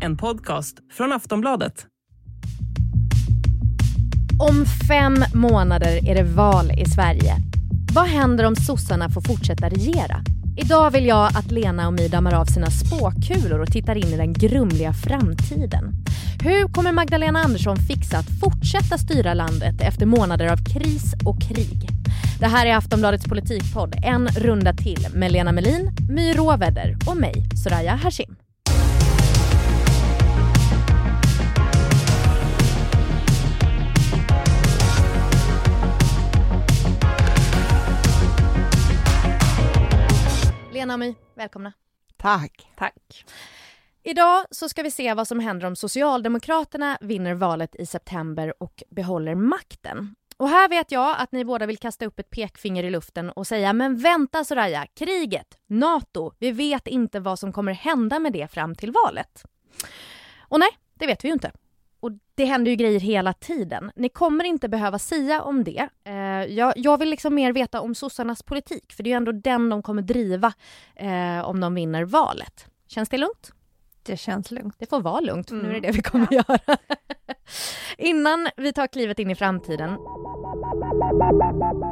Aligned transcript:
En 0.00 0.16
podcast 0.16 0.76
från 0.92 1.12
Aftonbladet. 1.12 1.86
Om 4.40 4.64
fem 4.88 5.24
månader 5.34 6.08
är 6.08 6.14
det 6.14 6.22
val 6.22 6.70
i 6.70 6.84
Sverige. 6.84 7.36
Vad 7.94 8.04
händer 8.04 8.44
om 8.44 8.56
sossarna 8.56 9.08
får 9.08 9.20
fortsätta 9.20 9.68
regera? 9.68 10.20
Idag 10.56 10.90
vill 10.90 11.06
jag 11.06 11.26
att 11.36 11.50
Lena 11.50 11.86
och 11.86 11.92
My 11.92 12.08
dammar 12.08 12.34
av 12.34 12.44
sina 12.44 12.66
spåkulor 12.66 13.60
och 13.60 13.72
tittar 13.72 13.94
in 13.96 14.06
i 14.08 14.16
den 14.16 14.32
grumliga 14.32 14.92
framtiden. 14.92 15.94
Hur 16.42 16.68
kommer 16.68 16.92
Magdalena 16.92 17.38
Andersson 17.38 17.76
fixa 17.76 18.18
att 18.18 18.40
fortsätta 18.40 18.98
styra 18.98 19.34
landet 19.34 19.80
efter 19.80 20.06
månader 20.06 20.52
av 20.52 20.56
kris 20.56 21.14
och 21.24 21.42
krig? 21.42 21.88
Det 22.40 22.46
här 22.46 22.66
är 22.66 22.76
Aftonbladets 22.76 23.24
politikpodd 23.24 23.94
En 24.04 24.28
runda 24.28 24.72
till 24.72 25.06
med 25.14 25.32
Lena 25.32 25.52
Melin, 25.52 25.90
My 26.10 26.32
Råväder 26.32 26.96
och 27.06 27.16
mig, 27.16 27.34
Soraya 27.64 27.94
Hashim. 27.94 28.36
Lena 40.88 40.94
och 40.94 41.00
My, 41.00 41.14
välkomna. 41.34 41.72
Tack. 42.16 42.70
Tack. 42.76 43.24
Idag 44.02 44.44
så 44.50 44.68
ska 44.68 44.82
vi 44.82 44.90
se 44.90 45.14
vad 45.14 45.28
som 45.28 45.40
händer 45.40 45.66
om 45.66 45.76
Socialdemokraterna 45.76 46.98
vinner 47.00 47.34
valet 47.34 47.76
i 47.76 47.86
september 47.86 48.62
och 48.62 48.82
behåller 48.90 49.34
makten. 49.34 50.14
Och 50.36 50.48
här 50.48 50.68
vet 50.68 50.92
jag 50.92 51.16
att 51.18 51.32
ni 51.32 51.44
båda 51.44 51.66
vill 51.66 51.78
kasta 51.78 52.06
upp 52.06 52.18
ett 52.18 52.30
pekfinger 52.30 52.84
i 52.84 52.90
luften 52.90 53.30
och 53.30 53.46
säga 53.46 53.72
men 53.72 53.96
vänta 53.96 54.44
Soraya, 54.44 54.86
kriget, 54.94 55.58
NATO, 55.66 56.32
vi 56.38 56.50
vet 56.50 56.86
inte 56.86 57.20
vad 57.20 57.38
som 57.38 57.52
kommer 57.52 57.72
hända 57.72 58.18
med 58.18 58.32
det 58.32 58.50
fram 58.50 58.74
till 58.74 58.92
valet. 58.92 59.44
Och 60.38 60.60
nej, 60.60 60.70
det 60.94 61.06
vet 61.06 61.24
vi 61.24 61.28
ju 61.28 61.32
inte. 61.32 61.52
Och 62.00 62.10
det 62.34 62.44
händer 62.44 62.70
ju 62.70 62.76
grejer 62.76 63.00
hela 63.00 63.32
tiden. 63.32 63.90
Ni 63.96 64.08
kommer 64.08 64.44
inte 64.44 64.68
behöva 64.68 64.98
sia 64.98 65.42
om 65.42 65.64
det. 65.64 65.88
Eh, 66.04 66.14
jag, 66.44 66.72
jag, 66.76 66.98
vill 66.98 67.10
liksom 67.10 67.34
mer 67.34 67.52
veta 67.52 67.80
om 67.80 67.94
sossarnas 67.94 68.42
politik, 68.42 68.92
för 68.92 69.02
det 69.02 69.08
är 69.08 69.12
ju 69.12 69.16
ändå 69.16 69.32
den 69.32 69.68
de 69.68 69.82
kommer 69.82 70.02
driva 70.02 70.52
eh, 70.96 71.48
om 71.48 71.60
de 71.60 71.74
vinner 71.74 72.04
valet. 72.04 72.66
Känns 72.86 73.08
det 73.08 73.18
lugnt? 73.18 73.52
Det 74.02 74.16
känns 74.16 74.50
lugnt. 74.50 74.74
Det 74.78 74.86
får 74.86 75.00
vara 75.00 75.20
lugnt, 75.20 75.48
för 75.48 75.56
mm. 75.56 75.66
nu 75.66 75.76
är 75.76 75.80
det 75.80 75.88
det 75.88 75.92
vi 75.92 76.02
kommer 76.02 76.32
göra. 76.32 76.58
Innan 77.98 78.48
vi 78.56 78.72
tar 78.72 78.86
klivet 78.86 79.18
in 79.18 79.30
i 79.30 79.34
framtiden 79.34 79.96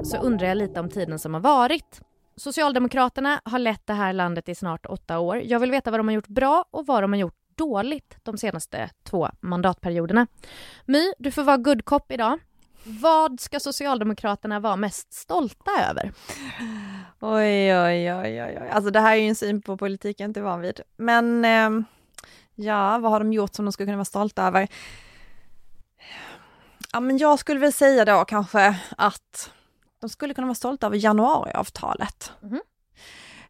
så 0.05 0.17
undrar 0.17 0.47
jag 0.49 0.57
lite 0.57 0.81
om 0.81 0.91
tiden 0.91 1.19
som 1.19 1.35
har 1.35 1.41
varit. 1.41 2.01
Socialdemokraterna 2.37 3.41
har 3.45 3.59
lett 3.59 3.87
det 3.87 3.93
här 3.93 4.13
landet 4.13 4.49
i 4.49 4.55
snart 4.55 4.87
åtta 4.87 5.19
år. 5.19 5.43
Jag 5.45 5.61
vill 5.61 5.71
veta 5.71 5.91
vad 5.91 6.01
de 6.01 6.09
har 6.09 6.15
gjort 6.15 6.29
bra 6.29 6.65
och 6.71 6.87
vad 6.87 7.03
de 7.03 7.13
har 7.13 7.21
gjort 7.21 7.46
dåligt 7.57 8.17
de 8.23 8.39
senaste 8.39 8.91
två 9.05 9.29
mandatperioderna. 9.41 10.27
My, 10.85 11.13
du 11.19 11.31
får 11.31 11.43
vara 11.43 11.57
good 11.57 11.85
cop 11.85 12.13
idag. 12.13 12.39
Vad 12.85 13.41
ska 13.41 13.61
Socialdemokraterna 13.61 14.61
vara 14.61 14.77
mest 14.77 15.13
stolta 15.13 15.71
över? 15.91 16.13
Oj, 17.21 17.77
oj, 17.77 18.15
oj, 18.15 18.43
oj. 18.43 18.69
Alltså 18.73 18.91
det 18.91 19.01
här 19.01 19.13
är 19.13 19.21
ju 19.21 19.29
en 19.29 19.35
syn 19.35 19.63
på 19.63 19.77
politik 19.77 20.21
jag 20.21 20.29
inte 20.29 20.43
van 20.43 20.61
vid. 20.61 20.81
Men 20.97 21.45
eh, 21.45 21.71
ja, 22.55 22.99
vad 22.99 23.11
har 23.11 23.19
de 23.19 23.33
gjort 23.33 23.55
som 23.55 23.65
de 23.65 23.73
skulle 23.73 23.87
kunna 23.87 23.97
vara 23.97 24.05
stolta 24.05 24.43
över? 24.43 24.69
Ja, 26.93 27.01
men 27.01 27.19
jag 27.19 27.39
skulle 27.39 27.61
väl 27.61 27.73
säga 27.73 28.05
då 28.05 28.25
kanske 28.25 28.81
att 28.97 29.53
de 30.01 30.11
skulle 30.11 30.35
kunna 30.35 30.47
vara 30.47 30.55
stolta 30.55 30.87
över 30.87 30.97
januariavtalet. 30.97 32.33
Mm. 32.43 32.61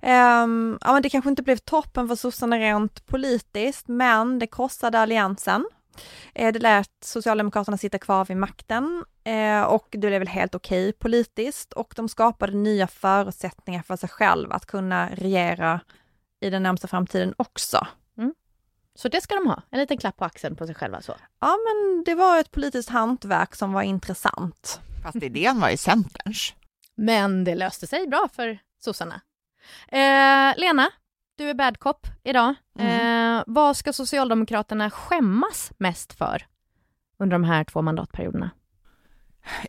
Um, 0.06 0.78
ja, 0.80 0.92
men 0.92 1.02
det 1.02 1.10
kanske 1.10 1.30
inte 1.30 1.42
blev 1.42 1.56
toppen 1.56 2.08
för 2.08 2.14
sossarna 2.14 2.58
rent 2.58 3.06
politiskt, 3.06 3.88
men 3.88 4.38
det 4.38 4.46
krossade 4.46 4.98
alliansen. 4.98 5.66
Eh, 6.34 6.52
det 6.52 6.58
lät 6.58 6.90
Socialdemokraterna 7.00 7.76
sitta 7.76 7.98
kvar 7.98 8.24
vid 8.24 8.36
makten 8.36 9.04
eh, 9.24 9.62
och 9.62 9.86
det 9.90 9.98
blev 9.98 10.18
väl 10.18 10.28
helt 10.28 10.54
okej 10.54 10.88
okay 10.88 10.92
politiskt 10.92 11.72
och 11.72 11.92
de 11.96 12.08
skapade 12.08 12.52
nya 12.52 12.86
förutsättningar 12.86 13.82
för 13.82 13.96
sig 13.96 14.08
själv 14.08 14.52
att 14.52 14.66
kunna 14.66 15.08
regera 15.12 15.80
i 16.40 16.50
den 16.50 16.62
närmsta 16.62 16.88
framtiden 16.88 17.34
också. 17.36 17.86
Mm. 18.18 18.34
Så 18.94 19.08
det 19.08 19.20
ska 19.20 19.34
de 19.34 19.46
ha, 19.46 19.62
en 19.70 19.78
liten 19.78 19.98
klapp 19.98 20.16
på 20.16 20.24
axeln 20.24 20.56
på 20.56 20.66
sig 20.66 20.74
själva 20.74 21.00
så? 21.00 21.14
Ja, 21.40 21.56
men 21.66 22.04
det 22.04 22.14
var 22.14 22.40
ett 22.40 22.50
politiskt 22.50 22.88
hantverk 22.88 23.54
som 23.54 23.72
var 23.72 23.82
intressant. 23.82 24.80
Fast 25.02 25.22
idén 25.22 25.60
var 25.60 25.70
ju 25.70 25.76
Centerns. 25.76 26.54
Men 26.94 27.44
det 27.44 27.54
löste 27.54 27.86
sig 27.86 28.06
bra 28.06 28.28
för 28.32 28.58
sossarna. 28.78 29.20
Eh, 29.88 30.54
Lena, 30.56 30.90
du 31.38 31.50
är 31.50 31.54
bad 31.54 31.78
cop 31.78 32.06
idag. 32.24 32.54
Mm. 32.78 33.36
Eh, 33.36 33.44
vad 33.46 33.76
ska 33.76 33.92
Socialdemokraterna 33.92 34.90
skämmas 34.90 35.72
mest 35.78 36.12
för 36.12 36.46
under 37.18 37.34
de 37.34 37.44
här 37.44 37.64
två 37.64 37.82
mandatperioderna? 37.82 38.50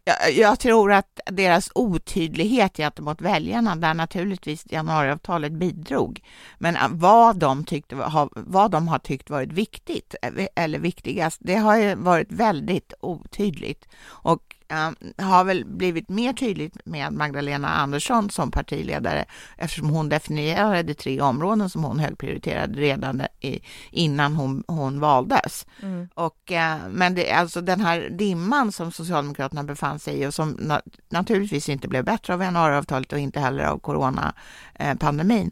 Jag, 0.04 0.34
jag 0.34 0.60
tror 0.60 0.94
att 0.94 1.20
deras 1.26 1.70
otydlighet 1.76 2.78
gentemot 2.78 3.22
väljarna, 3.22 3.76
där 3.76 3.94
naturligtvis 3.94 4.72
januariavtalet 4.72 5.52
bidrog, 5.52 6.22
men 6.58 6.78
vad 6.90 7.38
de, 7.38 7.66
tyckte, 7.66 7.96
vad 8.36 8.72
de 8.72 8.88
har 8.88 9.00
tyckt 9.00 9.30
varit 9.30 9.52
viktigt 9.52 10.16
eller 10.56 10.80
viktigast, 10.80 11.38
det 11.42 11.56
har 11.56 11.96
varit 11.96 12.32
väldigt 12.32 12.94
otydligt. 13.00 13.88
Och 14.06 14.57
Ehm, 14.70 14.96
har 15.18 15.44
väl 15.44 15.66
blivit 15.66 16.10
mer 16.10 16.34
tydligt 16.34 16.86
med 16.86 17.14
Magdalena 17.14 17.68
Andersson 17.68 18.30
som 18.30 18.52
partiledare 18.52 19.26
eftersom 19.58 19.90
hon 19.90 20.10
definierade 20.10 20.94
tre 20.94 21.22
områden 21.22 21.70
som 21.70 21.84
hon 21.84 22.00
högprioriterade 22.00 22.80
redan 22.80 23.22
i, 23.40 23.60
innan 23.92 24.36
hon, 24.36 24.64
hon 24.68 25.00
valdes. 25.00 25.66
Mm. 25.84 26.08
Och, 26.14 26.52
uh, 26.52 26.90
men 26.90 27.16
det, 27.16 27.32
alltså 27.32 27.62
den 27.62 27.82
här 27.82 28.10
dimman 28.10 28.72
som 28.72 28.92
Socialdemokraterna 28.92 29.64
befann 29.64 30.00
sig 30.00 30.22
i 30.22 30.28
och 30.28 30.34
som 30.34 30.58
na 30.60 30.82
naturligtvis 31.10 31.70
inte 31.70 31.88
blev 31.88 32.06
bättre 32.06 32.34
av 32.34 32.42
januariavtalet 32.42 33.14
och 33.14 33.20
inte 33.20 33.40
heller 33.40 33.64
av 33.64 33.80
coronapandemin, 33.80 35.52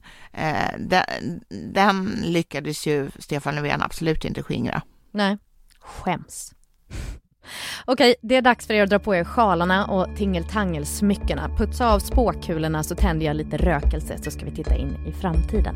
den, 0.77 1.41
den 1.73 2.05
lyckades 2.23 2.87
ju 2.87 3.11
Stefan 3.19 3.55
Löfven 3.55 3.81
absolut 3.81 4.25
inte 4.25 4.43
skingra. 4.43 4.81
Nej, 5.11 5.37
skäms. 5.79 6.55
Okej, 7.85 8.15
det 8.21 8.35
är 8.35 8.41
dags 8.41 8.67
för 8.67 8.73
er 8.73 8.83
att 8.83 8.89
dra 8.89 8.99
på 8.99 9.15
er 9.15 9.23
sjalarna 9.23 9.85
och 9.85 10.15
tingeltangelsmyckena. 10.17 11.49
Putsa 11.57 11.93
av 11.93 11.99
spåkulorna 11.99 12.83
så 12.83 12.95
tänder 12.95 13.25
jag 13.25 13.35
lite 13.35 13.57
rökelse 13.57 14.17
så 14.23 14.31
ska 14.31 14.45
vi 14.45 14.51
titta 14.51 14.75
in 14.75 14.97
i 15.07 15.11
framtiden. 15.11 15.75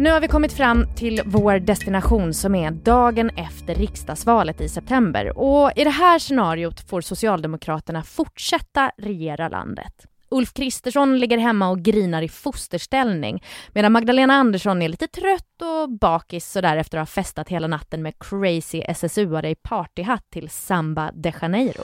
Nu 0.00 0.10
har 0.10 0.20
vi 0.20 0.28
kommit 0.28 0.52
fram 0.52 0.86
till 0.96 1.22
vår 1.24 1.58
destination 1.58 2.34
som 2.34 2.54
är 2.54 2.70
dagen 2.70 3.30
efter 3.30 3.74
riksdagsvalet 3.74 4.60
i 4.60 4.68
september. 4.68 5.38
Och 5.38 5.70
i 5.76 5.84
det 5.84 5.90
här 5.90 6.18
scenariot 6.18 6.80
får 6.80 7.00
Socialdemokraterna 7.00 8.02
fortsätta 8.02 8.90
regera 8.98 9.48
landet. 9.48 10.09
Ulf 10.30 10.52
Kristersson 10.52 11.18
ligger 11.18 11.38
hemma 11.38 11.68
och 11.68 11.78
grinar 11.78 12.22
i 12.22 12.28
fosterställning 12.28 13.42
medan 13.72 13.92
Magdalena 13.92 14.34
Andersson 14.34 14.82
är 14.82 14.88
lite 14.88 15.06
trött 15.06 15.62
och 15.62 15.90
bakis 15.90 16.52
sådär 16.52 16.76
efter 16.76 16.98
att 16.98 17.08
ha 17.08 17.22
festat 17.22 17.48
hela 17.48 17.66
natten 17.66 18.02
med 18.02 18.14
crazy 18.18 18.82
SSU-are 18.88 19.48
i 19.48 19.54
partyhatt 19.54 20.30
till 20.30 20.50
Samba 20.50 21.12
de 21.14 21.32
Janeiro. 21.42 21.82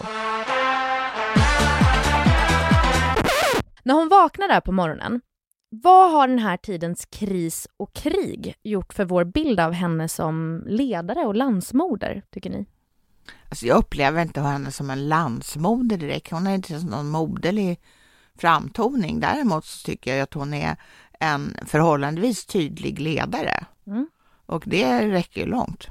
När 3.83 3.95
hon 3.95 4.09
vaknar 4.09 4.49
där 4.49 4.61
på 4.61 4.73
morgonen, 4.73 5.21
vad 5.71 6.13
har 6.13 6.29
den 6.29 6.39
här 6.39 6.57
tidens 6.57 7.07
kris 7.07 7.69
och 7.77 7.93
krig 7.93 8.55
gjort 8.63 8.93
för 8.93 9.05
vår 9.05 9.25
bild 9.25 9.61
av 9.61 9.73
henne 9.73 10.09
som 10.09 10.65
ledare 10.67 11.21
och 11.27 11.35
landsmoder, 11.35 12.23
tycker 12.31 12.51
ni? 12.51 12.67
Alltså 13.49 13.67
jag 13.67 13.79
upplever 13.79 14.23
inte 14.23 14.41
henne 14.41 14.71
som 14.71 14.91
en 14.91 15.09
landsmoder 15.09 15.97
direkt. 15.97 16.31
Hon 16.31 16.47
är 16.47 16.55
inte 16.55 16.85
någon 16.85 17.09
moderlig 17.09 17.81
framtoning. 18.39 19.21
Däremot 19.21 19.65
så 19.65 19.87
tycker 19.87 20.15
jag 20.15 20.23
att 20.23 20.35
hon 20.35 20.55
är 20.55 20.77
en 21.21 21.57
förhållandevis 21.67 22.47
tydlig 22.47 23.01
ledare. 23.01 23.67
Mm. 23.87 24.09
Och 24.47 24.63
det 24.67 25.09
räcker 25.09 25.41
ju 25.41 25.47
långt. 25.47 25.87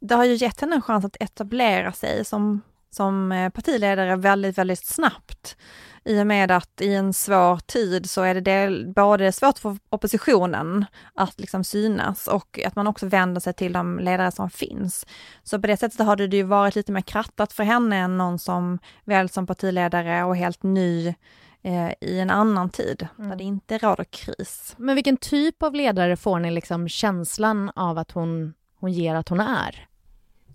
Det 0.00 0.14
har 0.14 0.24
ju 0.24 0.34
gett 0.34 0.60
henne 0.60 0.76
en 0.76 0.82
chans 0.82 1.04
att 1.04 1.16
etablera 1.20 1.92
sig 1.92 2.24
som, 2.24 2.60
som 2.90 3.32
eh, 3.32 3.50
partiledare 3.50 4.16
väldigt, 4.16 4.58
väldigt 4.58 4.86
snabbt. 4.86 5.56
I 6.04 6.20
och 6.20 6.26
med 6.26 6.50
att 6.50 6.80
i 6.80 6.94
en 6.94 7.12
svår 7.12 7.56
tid 7.56 8.10
så 8.10 8.22
är 8.22 8.34
det 8.34 8.40
del, 8.40 8.92
både 8.96 9.32
svårt 9.32 9.58
för 9.58 9.78
oppositionen 9.88 10.84
att 11.14 11.40
liksom 11.40 11.64
synas 11.64 12.26
och 12.26 12.60
att 12.66 12.76
man 12.76 12.86
också 12.86 13.06
vänder 13.06 13.40
sig 13.40 13.54
till 13.54 13.72
de 13.72 13.98
ledare 13.98 14.30
som 14.30 14.50
finns. 14.50 15.06
Så 15.42 15.60
på 15.60 15.66
det 15.66 15.76
sättet 15.76 16.06
har 16.06 16.16
det 16.16 16.36
ju 16.36 16.42
varit 16.42 16.74
lite 16.74 16.92
mer 16.92 17.00
krattat 17.00 17.52
för 17.52 17.64
henne 17.64 17.96
än 17.96 18.18
någon 18.18 18.38
som 18.38 18.78
väljs 19.04 19.32
som 19.32 19.46
partiledare 19.46 20.24
och 20.24 20.36
helt 20.36 20.62
ny 20.62 21.14
eh, 21.62 21.92
i 22.00 22.20
en 22.20 22.30
annan 22.30 22.70
tid, 22.70 23.08
mm. 23.18 23.30
där 23.30 23.36
det 23.36 23.44
inte 23.44 23.78
råder 23.78 24.04
kris. 24.04 24.74
Men 24.78 24.94
vilken 24.94 25.16
typ 25.16 25.62
av 25.62 25.74
ledare 25.74 26.16
får 26.16 26.38
ni 26.38 26.50
liksom 26.50 26.88
känslan 26.88 27.70
av 27.74 27.98
att 27.98 28.10
hon, 28.10 28.54
hon 28.80 28.92
ger 28.92 29.14
att 29.14 29.28
hon 29.28 29.40
är? 29.40 29.88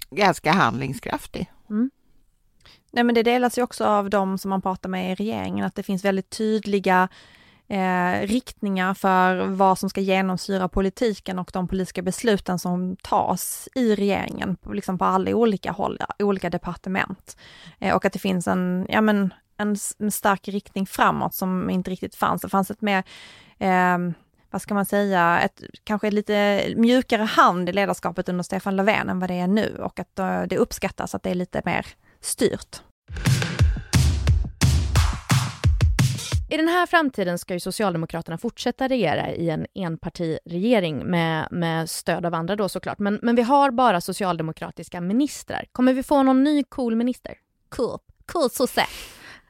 Ganska 0.09 0.51
handlingskraftig. 0.51 1.51
Mm. 1.69 1.91
Nej 2.91 3.03
men 3.03 3.15
det 3.15 3.23
delas 3.23 3.57
ju 3.57 3.61
också 3.61 3.85
av 3.85 4.09
de 4.09 4.37
som 4.37 4.49
man 4.49 4.61
pratar 4.61 4.89
med 4.89 5.11
i 5.11 5.15
regeringen, 5.15 5.65
att 5.65 5.75
det 5.75 5.83
finns 5.83 6.05
väldigt 6.05 6.29
tydliga 6.29 7.09
eh, 7.67 8.21
riktningar 8.21 8.93
för 8.93 9.45
vad 9.45 9.79
som 9.79 9.89
ska 9.89 10.01
genomsyra 10.01 10.67
politiken 10.67 11.39
och 11.39 11.49
de 11.53 11.67
politiska 11.67 12.01
besluten 12.01 12.59
som 12.59 12.95
tas 12.95 13.69
i 13.75 13.95
regeringen, 13.95 14.57
liksom 14.71 14.97
på 14.97 15.05
alla 15.05 15.35
olika 15.35 15.71
håll, 15.71 15.99
olika 16.19 16.49
departement. 16.49 17.37
Eh, 17.79 17.95
och 17.95 18.05
att 18.05 18.13
det 18.13 18.19
finns 18.19 18.47
en, 18.47 18.85
ja 18.89 19.01
men, 19.01 19.33
en, 19.57 19.75
en, 19.99 20.11
stark 20.11 20.47
riktning 20.47 20.85
framåt 20.85 21.33
som 21.33 21.69
inte 21.69 21.91
riktigt 21.91 22.15
fanns. 22.15 22.41
Det 22.41 22.49
fanns 22.49 22.71
ett 22.71 22.81
mer 22.81 23.03
eh, 23.59 23.97
vad 24.51 24.61
ska 24.61 24.73
man 24.73 24.85
säga, 24.85 25.39
ett, 25.39 25.61
kanske 25.83 26.07
ett 26.07 26.13
lite 26.13 26.63
mjukare 26.75 27.23
hand 27.23 27.69
i 27.69 27.71
ledarskapet 27.71 28.29
under 28.29 28.43
Stefan 28.43 28.75
Löfven 28.75 29.09
än 29.09 29.19
vad 29.19 29.29
det 29.29 29.39
är 29.39 29.47
nu 29.47 29.77
och 29.79 29.99
att 29.99 30.19
uh, 30.19 30.41
det 30.41 30.57
uppskattas 30.57 31.15
att 31.15 31.23
det 31.23 31.29
är 31.29 31.35
lite 31.35 31.61
mer 31.65 31.85
styrt. 32.21 32.81
I 36.49 36.57
den 36.57 36.67
här 36.67 36.85
framtiden 36.85 37.39
ska 37.39 37.53
ju 37.53 37.59
Socialdemokraterna 37.59 38.37
fortsätta 38.37 38.87
regera 38.87 39.31
i 39.31 39.49
en 39.49 39.65
enpartiregering 39.73 41.05
med, 41.05 41.47
med 41.51 41.89
stöd 41.89 42.25
av 42.25 42.33
andra 42.33 42.55
då 42.55 42.69
såklart. 42.69 42.99
Men, 42.99 43.19
men 43.21 43.35
vi 43.35 43.41
har 43.41 43.71
bara 43.71 44.01
socialdemokratiska 44.01 45.01
ministrar. 45.01 45.65
Kommer 45.71 45.93
vi 45.93 46.03
få 46.03 46.23
någon 46.23 46.43
ny 46.43 46.63
cool 46.63 46.95
minister? 46.95 47.33
Cool, 47.69 47.99
cool 48.25 48.49
sosse. 48.49 48.85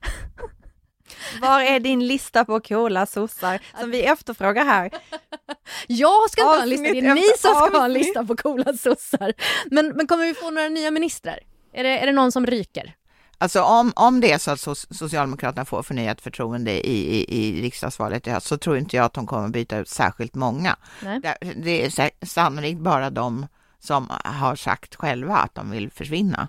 Var 1.42 1.62
är 1.62 1.80
din 1.80 2.08
lista 2.08 2.46
på 2.46 2.60
coola 2.60 3.06
sossar 3.06 3.60
som 3.80 3.92
vi 3.92 4.04
efterfrågar 4.04 4.66
här? 4.66 4.92
Jag 5.88 6.30
ska 6.30 6.42
inte 6.42 6.56
ha 6.56 6.62
en 6.62 6.70
lista, 6.70 6.84
det 6.84 7.00
är 7.00 7.16
ni 7.16 7.22
som 7.22 7.56
ska 7.56 7.78
ha 7.78 7.86
en 7.86 7.94
lista 7.94 8.26
på 8.26 8.36
coola 8.36 8.74
sossar. 8.74 9.34
Men, 9.72 9.88
men 9.88 10.08
kommer 10.08 10.26
vi 10.26 10.34
få 10.34 10.50
några 10.50 10.70
nya 10.70 10.92
ministrar? 10.92 11.40
Är 11.74 11.84
det, 11.84 12.00
är 12.00 12.06
det 12.06 12.12
någon 12.12 12.32
som 12.32 12.46
ryker? 12.46 12.96
Alltså 13.40 13.62
om, 13.62 13.94
om 13.96 14.22
det 14.22 14.32
är 14.32 14.38
så 14.38 14.52
att 14.52 14.78
Socialdemokraterna 14.98 15.66
får 15.66 15.84
förnyat 15.84 16.22
förtroende 16.22 16.88
i, 16.88 17.18
i, 17.18 17.40
i 17.40 17.62
riksdagsvalet 17.62 18.28
i 18.28 18.32
höst 18.32 18.48
så 18.48 18.58
tror 18.58 18.78
inte 18.78 18.96
jag 18.96 19.06
att 19.06 19.14
de 19.14 19.28
kommer 19.28 19.50
byta 19.50 19.78
ut 19.78 19.90
särskilt 19.90 20.36
många. 20.36 20.76
Nej. 21.04 21.22
Det 21.56 21.86
är 21.86 22.26
sannolikt 22.26 22.80
bara 22.80 23.10
de 23.10 23.48
som 23.80 24.12
har 24.24 24.56
sagt 24.56 24.96
själva 24.96 25.38
att 25.38 25.56
de 25.56 25.72
vill 25.72 25.92
försvinna. 25.92 26.48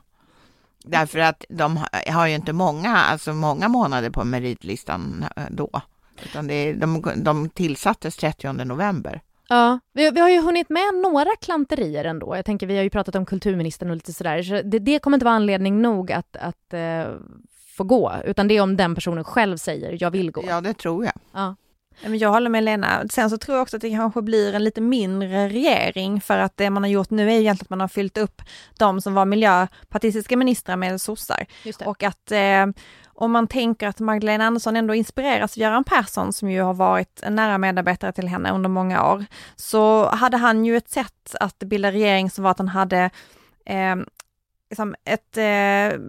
Därför 0.90 1.18
att 1.18 1.44
de 1.48 1.80
har 2.06 2.26
ju 2.26 2.34
inte 2.34 2.52
många, 2.52 2.96
alltså 2.96 3.32
många 3.32 3.68
månader 3.68 4.10
på 4.10 4.24
meritlistan 4.24 5.24
eh, 5.36 5.42
då. 5.50 5.70
Utan 6.24 6.46
det 6.46 6.54
är, 6.54 6.74
de, 6.74 7.02
de 7.16 7.48
tillsattes 7.50 8.16
30 8.16 8.52
november. 8.52 9.20
Ja, 9.48 9.78
vi, 9.92 10.10
vi, 10.10 10.20
har 10.20 10.28
ju 10.28 10.40
hunnit 10.40 10.68
med 10.68 10.94
några 11.02 11.30
klanterier 11.40 12.04
ändå. 12.04 12.36
Jag 12.36 12.44
tänker, 12.44 12.66
vi 12.66 12.76
har 12.76 12.82
ju 12.82 12.90
pratat 12.90 13.14
om 13.14 13.26
kulturministern 13.26 13.90
och 13.90 13.96
lite 13.96 14.12
sådär. 14.12 14.42
Så 14.42 14.62
det, 14.62 14.78
det 14.78 14.98
kommer 14.98 15.16
inte 15.16 15.24
vara 15.24 15.34
anledning 15.34 15.82
nog 15.82 16.12
att, 16.12 16.36
att 16.36 16.74
uh, 16.74 17.16
få 17.76 17.84
gå, 17.84 18.12
utan 18.24 18.48
det 18.48 18.56
är 18.56 18.60
om 18.60 18.76
den 18.76 18.94
personen 18.94 19.24
själv 19.24 19.56
säger 19.56 19.96
jag 20.00 20.10
vill 20.10 20.30
gå. 20.30 20.44
Ja, 20.46 20.60
det 20.60 20.74
tror 20.74 21.04
jag. 21.04 21.14
Ja. 21.32 21.56
Jag 22.00 22.30
håller 22.30 22.50
med 22.50 22.64
Lena. 22.64 23.08
Sen 23.10 23.30
så 23.30 23.38
tror 23.38 23.56
jag 23.56 23.62
också 23.62 23.76
att 23.76 23.82
det 23.82 23.90
kanske 23.90 24.22
blir 24.22 24.54
en 24.54 24.64
lite 24.64 24.80
mindre 24.80 25.48
regering 25.48 26.20
för 26.20 26.38
att 26.38 26.56
det 26.56 26.70
man 26.70 26.82
har 26.82 26.90
gjort 26.90 27.10
nu 27.10 27.22
är 27.22 27.40
egentligen 27.40 27.66
att 27.66 27.70
man 27.70 27.80
har 27.80 27.88
fyllt 27.88 28.18
upp 28.18 28.42
de 28.78 29.00
som 29.00 29.14
var 29.14 29.24
miljöpartistiska 29.24 30.36
ministrar 30.36 30.76
med 30.76 31.00
sossar. 31.00 31.46
Och 31.86 32.02
att 32.02 32.32
eh, 32.32 32.66
om 33.20 33.32
man 33.32 33.48
tänker 33.48 33.88
att 33.88 34.00
Magdalena 34.00 34.46
Andersson 34.46 34.76
ändå 34.76 34.94
inspireras 34.94 35.52
av 35.56 35.58
Göran 35.58 35.84
Persson 35.84 36.32
som 36.32 36.50
ju 36.50 36.62
har 36.62 36.74
varit 36.74 37.22
en 37.22 37.34
nära 37.34 37.58
medarbetare 37.58 38.12
till 38.12 38.28
henne 38.28 38.50
under 38.50 38.68
många 38.68 39.12
år, 39.12 39.24
så 39.56 40.08
hade 40.08 40.36
han 40.36 40.64
ju 40.64 40.76
ett 40.76 40.88
sätt 40.88 41.34
att 41.40 41.58
bilda 41.58 41.92
regering 41.92 42.30
som 42.30 42.44
var 42.44 42.50
att 42.50 42.58
han 42.58 42.68
hade 42.68 43.10
eh, 43.66 43.96
liksom 44.70 44.94
ett, 45.04 45.36
eh, 45.36 46.00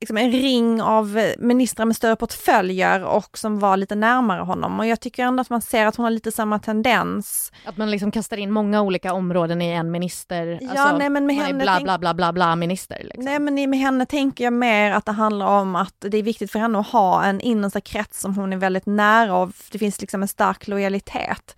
liksom 0.00 0.16
en 0.16 0.32
ring 0.32 0.82
av 0.82 1.34
ministrar 1.38 1.86
med 1.86 1.96
större 1.96 2.16
portföljer 2.16 3.04
och 3.04 3.38
som 3.38 3.58
var 3.58 3.76
lite 3.76 3.94
närmare 3.94 4.40
honom. 4.42 4.80
Och 4.80 4.86
jag 4.86 5.00
tycker 5.00 5.24
ändå 5.24 5.40
att 5.40 5.50
man 5.50 5.62
ser 5.62 5.86
att 5.86 5.96
hon 5.96 6.04
har 6.04 6.10
lite 6.10 6.32
samma 6.32 6.58
tendens. 6.58 7.52
Att 7.64 7.76
man 7.76 7.90
liksom 7.90 8.10
kastar 8.10 8.36
in 8.36 8.50
många 8.50 8.82
olika 8.82 9.12
områden 9.12 9.62
i 9.62 9.68
en 9.68 9.90
minister. 9.90 10.58
Ja, 10.62 10.70
alltså, 10.70 10.98
nej 10.98 11.10
men 11.10 11.26
med 11.26 11.36
henne... 11.36 11.62
Bla, 11.62 11.80
bla, 11.80 11.98
bla, 11.98 12.14
bla, 12.14 12.32
bla 12.32 12.56
minister. 12.56 13.00
Liksom. 13.04 13.24
Nej 13.24 13.38
men 13.38 13.70
med 13.70 13.78
henne 13.78 14.06
tänker 14.06 14.44
jag 14.44 14.52
mer 14.52 14.92
att 14.92 15.06
det 15.06 15.12
handlar 15.12 15.46
om 15.46 15.76
att 15.76 15.94
det 15.98 16.18
är 16.18 16.22
viktigt 16.22 16.52
för 16.52 16.58
henne 16.58 16.78
att 16.78 16.86
ha 16.86 17.24
en 17.24 17.40
innersta 17.40 17.80
krets 17.80 18.20
som 18.20 18.34
hon 18.34 18.52
är 18.52 18.56
väldigt 18.56 18.86
nära 18.86 19.36
och 19.36 19.52
det 19.70 19.78
finns 19.78 20.00
liksom 20.00 20.22
en 20.22 20.28
stark 20.28 20.68
lojalitet. 20.68 21.56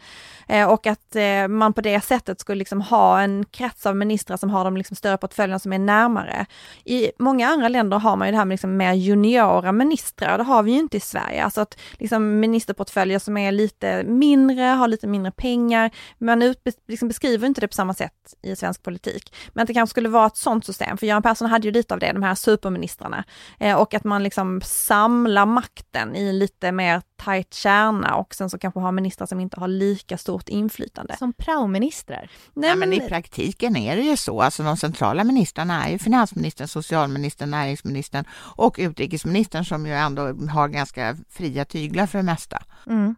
Eh, 0.49 0.69
och 0.69 0.87
att 0.87 1.17
eh, 1.17 1.49
man 1.49 1.73
på 1.73 1.81
det 1.81 2.01
sättet 2.01 2.41
skulle 2.41 2.59
liksom 2.59 2.81
ha 2.81 3.21
en 3.21 3.45
krets 3.45 3.87
av 3.87 3.97
ministrar 3.97 4.37
som 4.37 4.51
har 4.51 4.65
de 4.65 4.77
liksom 4.77 4.97
större 4.97 5.17
portföljerna 5.17 5.59
som 5.59 5.73
är 5.73 5.79
närmare. 5.79 6.47
I 6.85 7.11
många 7.19 7.49
andra 7.49 7.69
länder 7.69 7.99
har 7.99 8.17
man 8.17 8.29
ju 8.29 8.33
det 8.33 8.39
här 8.39 8.45
med 8.45 8.55
liksom 8.55 8.77
mer 8.77 8.93
juniora 8.93 9.73
ministrar, 9.73 10.33
och 10.33 10.39
det 10.39 10.45
har 10.45 10.63
vi 10.63 10.73
ju 10.73 10.79
inte 10.79 10.97
i 10.97 11.01
Sverige. 11.01 11.45
Alltså 11.45 11.61
att 11.61 11.79
liksom 11.99 12.41
ministerportföljer 12.41 13.19
som 13.19 13.37
är 13.37 13.53
lite 13.53 14.03
mindre, 14.05 14.63
har 14.63 14.89
lite 14.89 15.07
mindre 15.07 15.33
pengar. 15.33 15.91
Man 16.19 16.43
ut, 16.43 16.63
liksom 16.89 17.09
beskriver 17.09 17.47
inte 17.47 17.61
det 17.61 17.69
på 17.69 17.75
samma 17.75 17.95
sätt 17.95 18.35
i 18.43 18.57
svensk 18.57 18.83
politik. 18.83 19.35
Men 19.53 19.63
att 19.63 19.69
det 19.69 19.75
kanske 19.75 19.91
skulle 19.91 20.09
vara 20.09 20.27
ett 20.27 20.37
sådant 20.37 20.67
system, 20.67 20.99
för 20.99 21.07
Göran 21.07 21.23
Persson 21.23 21.51
hade 21.51 21.67
ju 21.67 21.73
lite 21.73 21.95
av 21.95 22.01
det, 22.01 22.13
de 22.13 22.23
här 22.23 22.35
superministrarna. 22.35 23.25
Eh, 23.61 23.77
och 23.77 23.95
att 23.95 24.05
man 24.05 24.23
liksom 24.23 24.61
samlar 24.65 25.47
makten 25.47 26.17
i 26.17 26.33
lite 26.33 26.73
mer 26.73 27.03
tajt 27.17 27.55
kärna 27.55 28.15
och 28.15 28.35
sen 28.35 28.51
så 28.51 28.59
kanske 28.59 28.81
ha 28.81 28.93
ministrar 28.93 29.27
som 29.27 29.41
inte 29.41 29.61
har 29.61 29.69
lika 29.69 30.19
stort 30.19 30.49
inflytande. 30.49 31.17
Som 31.19 31.33
praoministrar? 31.33 32.31
Nej, 32.55 32.77
men... 32.77 32.79
men 32.79 32.93
i 32.93 33.09
praktiken 33.09 33.77
är 33.77 33.97
det 33.97 34.03
ju 34.03 34.17
så, 34.17 34.43
alltså 34.43 34.63
de 34.63 34.77
centrala 34.77 35.25
ministrarna 35.25 35.87
är 35.87 35.91
ju 35.91 35.99
finansministern, 36.39 36.69
socialministern, 36.69 37.51
näringsministern 37.51 38.25
och 38.57 38.77
utrikesministern 38.79 39.65
som 39.65 39.87
ju 39.87 39.93
ändå 39.93 40.23
har 40.51 40.69
ganska 40.69 41.17
fria 41.29 41.65
tyglar 41.65 42.07
för 42.07 42.19
det 42.19 42.25
mesta. 42.25 42.63
Mm. 42.87 43.15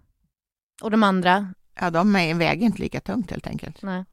Och 0.82 0.90
de 0.90 1.02
andra? 1.02 1.54
Ja, 1.80 1.90
de 1.90 2.12
väger 2.12 2.66
inte 2.66 2.82
lika 2.82 3.00
tungt 3.00 3.30
helt 3.30 3.46
enkelt. 3.46 3.82
Nej. 3.82 4.04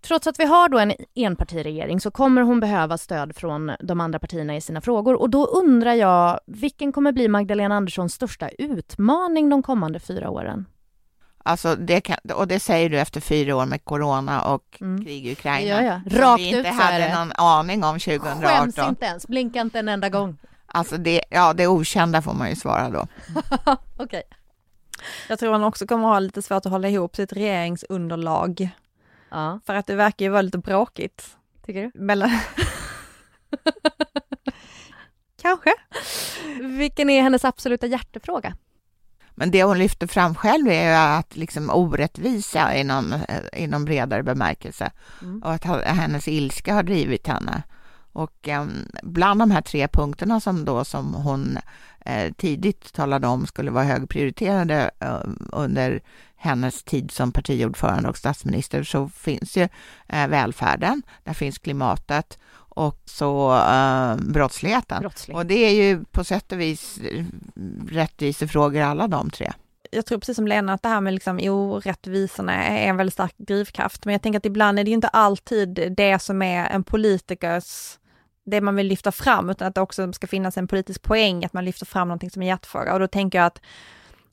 Trots 0.00 0.26
att 0.26 0.38
vi 0.38 0.44
har 0.44 0.68
då 0.68 0.78
en 0.78 0.92
enpartiregering 1.14 2.00
så 2.00 2.10
kommer 2.10 2.42
hon 2.42 2.60
behöva 2.60 2.98
stöd 2.98 3.36
från 3.36 3.72
de 3.80 4.00
andra 4.00 4.18
partierna 4.18 4.56
i 4.56 4.60
sina 4.60 4.80
frågor 4.80 5.14
och 5.14 5.30
då 5.30 5.46
undrar 5.46 5.94
jag, 5.94 6.40
vilken 6.46 6.92
kommer 6.92 7.12
bli 7.12 7.28
Magdalena 7.28 7.76
Anderssons 7.76 8.14
största 8.14 8.48
utmaning 8.48 9.48
de 9.48 9.62
kommande 9.62 10.00
fyra 10.00 10.30
åren? 10.30 10.66
Alltså 11.46 11.76
det 11.76 12.00
kan, 12.00 12.16
och 12.34 12.48
det 12.48 12.60
säger 12.60 12.90
du 12.90 13.00
efter 13.00 13.20
fyra 13.20 13.56
år 13.56 13.66
med 13.66 13.84
corona 13.84 14.42
och 14.42 14.78
mm. 14.80 15.04
krig 15.04 15.26
i 15.26 15.32
Ukraina. 15.32 15.82
Ja, 15.82 15.82
ja. 15.82 16.18
Rakt 16.18 16.40
vi 16.40 16.58
inte 16.58 16.70
hade 16.70 17.14
någon 17.14 17.32
aning 17.32 17.84
om 17.84 17.98
2018. 17.98 18.42
Skäms 18.42 18.78
inte 18.78 19.06
ens, 19.06 19.26
blinka 19.26 19.60
inte 19.60 19.78
en 19.78 19.88
enda 19.88 20.08
gång. 20.08 20.38
Alltså 20.66 20.96
det, 20.96 21.22
ja, 21.30 21.52
det 21.52 21.66
okända 21.66 22.22
får 22.22 22.34
man 22.34 22.50
ju 22.50 22.56
svara 22.56 22.90
då. 22.90 22.98
Okej. 23.64 23.82
Okay. 23.96 24.22
Jag 25.28 25.38
tror 25.38 25.52
han 25.52 25.64
också 25.64 25.86
kommer 25.86 26.08
ha 26.08 26.18
lite 26.18 26.42
svårt 26.42 26.66
att 26.66 26.72
hålla 26.72 26.88
ihop 26.88 27.16
sitt 27.16 27.32
regeringsunderlag. 27.32 28.68
Ja. 29.30 29.60
För 29.66 29.74
att 29.74 29.86
det 29.86 29.94
verkar 29.94 30.24
ju 30.24 30.30
vara 30.30 30.42
lite 30.42 30.58
bråkigt. 30.58 31.36
Tycker 31.66 31.82
du? 31.82 31.90
Mellan... 31.94 32.30
Kanske. 35.42 35.74
Vilken 36.60 37.10
är 37.10 37.22
hennes 37.22 37.44
absoluta 37.44 37.86
hjärtefråga? 37.86 38.54
Men 39.34 39.50
det 39.50 39.64
hon 39.64 39.78
lyfter 39.78 40.06
fram 40.06 40.34
själv 40.34 40.68
är 40.68 40.88
ju 40.88 41.18
att 41.18 41.36
liksom 41.36 41.70
orättvisa 41.70 42.76
i 42.76 42.84
någon, 42.84 43.14
i 43.52 43.66
någon 43.66 43.84
bredare 43.84 44.22
bemärkelse 44.22 44.90
mm. 45.22 45.42
och 45.42 45.52
att 45.52 45.64
hennes 45.84 46.28
ilska 46.28 46.74
har 46.74 46.82
drivit 46.82 47.26
henne. 47.26 47.62
Och 48.12 48.48
eh, 48.48 48.66
bland 49.02 49.40
de 49.40 49.50
här 49.50 49.60
tre 49.60 49.88
punkterna 49.88 50.40
som 50.40 50.64
då 50.64 50.84
som 50.84 51.14
hon 51.14 51.58
eh, 52.00 52.32
tidigt 52.32 52.92
talade 52.92 53.26
om 53.26 53.46
skulle 53.46 53.70
vara 53.70 53.84
högprioriterade 53.84 54.90
eh, 55.00 55.20
under 55.52 56.00
hennes 56.36 56.82
tid 56.82 57.10
som 57.10 57.32
partiordförande 57.32 58.08
och 58.08 58.16
statsminister 58.16 58.82
så 58.82 59.08
finns 59.08 59.56
ju 59.56 59.68
eh, 60.08 60.28
välfärden, 60.28 61.02
där 61.24 61.32
finns 61.32 61.58
klimatet 61.58 62.38
och 62.74 63.02
så 63.04 63.56
eh, 63.56 64.16
brottsligheten. 64.16 65.00
Brottslighet. 65.00 65.40
Och 65.40 65.46
det 65.46 65.54
är 65.54 65.70
ju 65.70 66.04
på 66.04 66.24
sätt 66.24 66.52
och 66.52 66.60
vis 66.60 66.98
rättvisefrågor 67.88 68.80
alla 68.80 69.08
de 69.08 69.30
tre 69.30 69.52
jag 69.94 70.06
tror 70.06 70.18
precis 70.18 70.36
som 70.36 70.46
Lena 70.46 70.72
att 70.72 70.82
det 70.82 70.88
här 70.88 71.00
med 71.00 71.14
liksom 71.14 71.38
orättvisorna 71.38 72.64
är 72.64 72.88
en 72.88 72.96
väldigt 72.96 73.14
stark 73.14 73.34
drivkraft. 73.36 74.04
Men 74.04 74.12
jag 74.12 74.22
tänker 74.22 74.38
att 74.38 74.46
ibland 74.46 74.78
är 74.78 74.84
det 74.84 74.90
inte 74.90 75.08
alltid 75.08 75.92
det 75.96 76.18
som 76.18 76.42
är 76.42 76.66
en 76.66 76.84
politikers, 76.84 77.98
det 78.46 78.60
man 78.60 78.76
vill 78.76 78.86
lyfta 78.86 79.12
fram, 79.12 79.50
utan 79.50 79.68
att 79.68 79.74
det 79.74 79.80
också 79.80 80.12
ska 80.12 80.26
finnas 80.26 80.58
en 80.58 80.68
politisk 80.68 81.02
poäng, 81.02 81.44
att 81.44 81.52
man 81.52 81.64
lyfter 81.64 81.86
fram 81.86 82.08
någonting 82.08 82.30
som 82.30 82.42
är 82.42 82.46
hjärtefråga. 82.46 82.92
Och 82.92 83.00
då 83.00 83.08
tänker 83.08 83.38
jag 83.38 83.46
att 83.46 83.60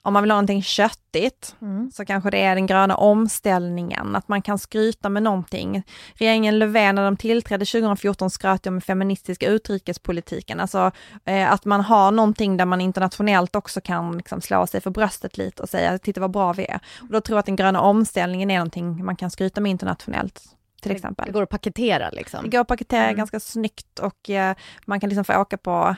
om 0.02 0.14
man 0.14 0.24
vill 0.24 0.32
ha 0.32 0.36
någonting 0.36 0.64
köttigt 0.64 1.56
mm. 1.62 1.92
så 1.92 2.06
kanske 2.06 2.30
det 2.30 2.42
är 2.42 2.56
den 2.56 2.68
gröna 2.68 2.96
omställningen, 2.96 4.16
att 4.16 4.28
man 4.28 4.42
kan 4.42 4.60
skryta 4.60 5.10
med 5.10 5.24
någonting. 5.24 5.84
Regeringen 6.14 6.60
Löfven 6.60 6.96
när 6.96 7.04
de 7.04 7.18
tillträdde 7.18 7.66
2014 7.66 8.30
skröt 8.30 8.68
om 8.68 8.82
feministiska 8.82 9.48
utrikespolitiken, 9.48 10.60
alltså 10.60 10.92
eh, 11.26 11.52
att 11.52 11.66
man 11.66 11.82
har 11.82 12.12
någonting 12.12 12.58
där 12.58 12.66
man 12.66 12.82
internationellt 12.82 13.56
också 13.56 13.82
kan 13.82 14.18
liksom, 14.18 14.42
slå 14.42 14.68
sig 14.68 14.82
för 14.82 14.90
bröstet 14.90 15.38
lite 15.38 15.64
och 15.64 15.70
säga 15.70 15.98
titta 15.98 16.22
vad 16.22 16.32
bra 16.32 16.54
vi 16.54 16.66
är. 16.66 16.80
Och 17.02 17.12
då 17.12 17.22
tror 17.22 17.36
jag 17.36 17.40
att 17.40 17.46
den 17.46 17.56
gröna 17.56 17.82
omställningen 17.82 18.52
är 18.52 18.58
någonting 18.58 19.06
man 19.06 19.16
kan 19.16 19.32
skryta 19.32 19.62
med 19.62 19.70
internationellt. 19.70 20.44
Till 20.82 20.92
exempel. 20.92 21.26
Det 21.26 21.32
går 21.32 21.44
att 21.44 21.50
paketera 21.50 22.10
liksom? 22.10 22.44
Det 22.44 22.50
går 22.50 22.60
att 22.60 22.68
paketera 22.68 23.04
mm. 23.04 23.18
ganska 23.18 23.40
snyggt 23.40 24.00
och 24.00 24.30
eh, 24.30 24.56
man 24.86 25.00
kan 25.00 25.10
liksom 25.10 25.26
få 25.26 25.42
åka 25.42 25.58
på 25.58 25.96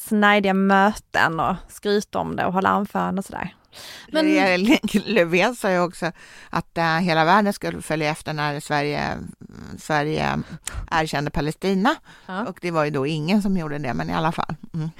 snajdiga 0.00 0.54
möten 0.54 1.40
och 1.40 1.56
skryta 1.68 2.18
om 2.18 2.36
det 2.36 2.46
och 2.46 2.52
hålla 2.52 2.68
anföranden 2.68 3.18
och 3.18 3.24
sådär. 3.24 3.54
Men... 4.12 4.26
Löfven 5.04 5.54
sa 5.54 5.70
ju 5.70 5.80
också 5.80 6.12
att 6.50 6.78
uh, 6.78 6.84
hela 6.84 7.24
världen 7.24 7.52
skulle 7.52 7.82
följa 7.82 8.10
efter 8.10 8.32
när 8.32 8.60
Sverige, 8.60 9.18
Sverige 9.78 10.38
erkände 10.90 11.30
Palestina. 11.30 11.94
Ja. 12.26 12.46
Och 12.46 12.58
det 12.60 12.70
var 12.70 12.84
ju 12.84 12.90
då 12.90 13.06
ingen 13.06 13.42
som 13.42 13.56
gjorde 13.56 13.78
det, 13.78 13.94
men 13.94 14.10
i 14.10 14.12
alla 14.12 14.32
fall. 14.32 14.54
Mm. 14.74 14.90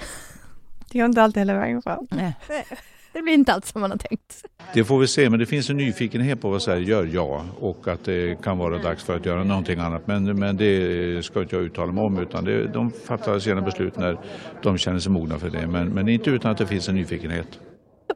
Det 0.91 0.97
går 0.97 1.05
inte 1.05 1.23
alltid 1.23 1.41
hela 1.41 1.53
vägen 1.53 1.81
fram. 1.81 2.07
Nej. 2.11 2.35
Det 3.13 3.21
blir 3.21 3.33
inte 3.33 3.53
allt 3.53 3.65
som 3.65 3.81
man 3.81 3.91
har 3.91 3.97
tänkt. 3.97 4.45
Det 4.73 4.83
får 4.83 4.99
vi 4.99 5.07
se, 5.07 5.29
men 5.29 5.39
det 5.39 5.45
finns 5.45 5.69
en 5.69 5.77
nyfikenhet 5.77 6.41
på 6.41 6.49
vad 6.49 6.61
Sverige 6.61 6.85
gör, 6.85 7.09
ja. 7.13 7.45
Och 7.59 7.87
att 7.87 8.05
det 8.05 8.43
kan 8.43 8.57
vara 8.57 8.77
dags 8.77 9.03
för 9.03 9.15
att 9.15 9.25
göra 9.25 9.43
någonting 9.43 9.79
annat. 9.79 10.07
Men, 10.07 10.39
men 10.39 10.57
det 10.57 11.25
ska 11.25 11.41
inte 11.41 11.55
jag 11.55 11.65
uttala 11.65 11.91
mig 11.91 12.03
om, 12.03 12.19
utan 12.19 12.45
det, 12.45 12.67
de 12.67 12.91
fattar 12.91 13.39
sina 13.39 13.61
beslut 13.61 13.97
när 13.97 14.17
de 14.63 14.77
känner 14.77 14.99
sig 14.99 15.11
mogna 15.11 15.39
för 15.39 15.49
det. 15.49 15.67
Men, 15.67 15.89
men 15.89 16.09
inte 16.09 16.29
utan 16.29 16.51
att 16.51 16.57
det 16.57 16.67
finns 16.67 16.89
en 16.89 16.95
nyfikenhet. 16.95 17.59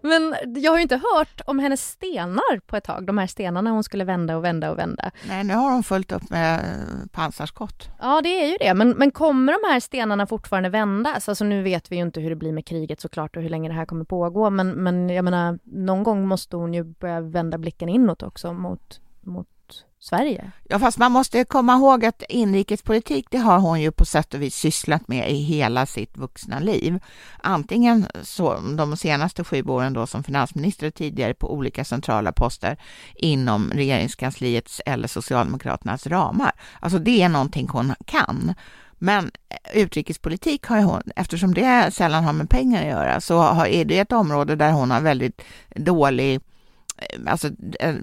Men 0.02 0.36
jag 0.56 0.72
har 0.72 0.78
ju 0.78 0.82
inte 0.82 1.02
hört 1.16 1.42
om 1.46 1.60
hennes 1.60 1.90
stenar 1.90 2.60
på 2.60 2.78
ett 2.78 2.84
tag, 2.84 3.08
de 3.08 3.18
här 3.18 3.28
stenarna 3.28 3.72
hon 3.72 3.84
skulle 3.84 4.04
vända 4.04 4.38
och 4.38 4.44
vända 4.44 4.72
och 4.72 4.78
vända. 4.78 5.12
Nej, 5.28 5.44
nu 5.44 5.54
har 5.54 5.72
hon 5.72 5.84
fullt 5.84 6.12
upp 6.12 6.30
med 6.30 6.62
pansarskott. 7.12 7.90
Ja, 8.00 8.22
det 8.22 8.44
är 8.44 8.48
ju 8.52 8.58
det. 8.60 8.74
Men, 8.74 8.90
men 8.90 9.12
kommer 9.12 9.54
de 9.54 9.74
här 9.74 9.80
stenarna 9.80 10.28
fortfarande 10.28 10.70
vändas? 10.70 11.30
Alltså 11.30 11.46
nu 11.46 11.64
vet 11.64 11.92
vi 11.92 11.96
ju 11.96 12.02
inte 12.02 12.22
hur 12.22 12.30
det 12.30 12.36
blir 12.36 12.52
med 12.52 12.66
kriget 12.66 13.02
såklart 13.02 13.36
och 13.36 13.42
hur 13.42 13.50
länge 13.50 13.70
det 13.70 13.76
här 13.76 13.86
kommer 13.86 14.06
pågå. 14.06 14.50
Men, 14.50 14.70
men 14.70 15.10
jag 15.10 15.26
menar, 15.26 15.60
någon 15.64 16.04
gång 16.04 16.28
måste 16.28 16.58
hon 16.58 16.74
ju 16.74 16.84
börja 16.84 17.22
vända 17.22 17.58
blicken 17.58 17.90
inåt 17.90 18.24
också 18.24 18.54
mot, 18.54 19.02
mot 19.22 19.48
Sverige. 20.00 20.52
Ja, 20.64 20.80
fast 20.80 20.98
man 20.98 21.12
måste 21.12 21.46
komma 21.46 21.76
ihåg 21.76 22.06
att 22.06 22.24
inrikespolitik, 22.30 23.28
det 23.30 23.38
har 23.38 23.60
hon 23.60 23.82
ju 23.82 23.92
på 23.92 24.06
sätt 24.06 24.34
och 24.34 24.42
vis 24.42 24.56
sysslat 24.56 25.08
med 25.08 25.32
i 25.32 25.36
hela 25.36 25.86
sitt 25.86 26.18
vuxna 26.18 26.60
liv. 26.60 27.00
Antingen 27.44 28.08
så 28.22 28.58
de 28.58 28.98
senaste 28.98 29.44
sju 29.44 29.64
åren 29.64 29.94
då 29.94 30.08
som 30.08 30.24
finansminister 30.24 30.88
och 30.88 30.94
tidigare 30.94 31.34
på 31.34 31.54
olika 31.54 31.86
centrala 31.86 32.32
poster 32.32 32.78
inom 33.16 33.72
regeringskansliets 33.74 34.82
eller 34.86 35.08
Socialdemokraternas 35.08 36.08
ramar. 36.08 36.52
Alltså 36.80 37.00
det 37.00 37.22
är 37.22 37.30
någonting 37.30 37.68
hon 37.72 37.94
kan. 38.06 38.54
Men 38.98 39.32
eh, 39.50 39.82
utrikespolitik 39.82 40.66
har 40.66 40.82
hon, 40.82 41.02
eftersom 41.16 41.54
det 41.54 41.94
sällan 41.94 42.24
har 42.24 42.34
med 42.34 42.50
pengar 42.50 42.82
att 42.82 42.88
göra, 42.88 43.22
så 43.22 43.66
är 43.66 43.86
det 43.86 44.00
ett 44.00 44.12
område 44.12 44.56
där 44.56 44.72
hon 44.72 44.92
har 44.92 45.02
väldigt 45.02 45.42
dålig 45.76 46.42
alltså, 47.28 47.48
eh, 47.80 47.96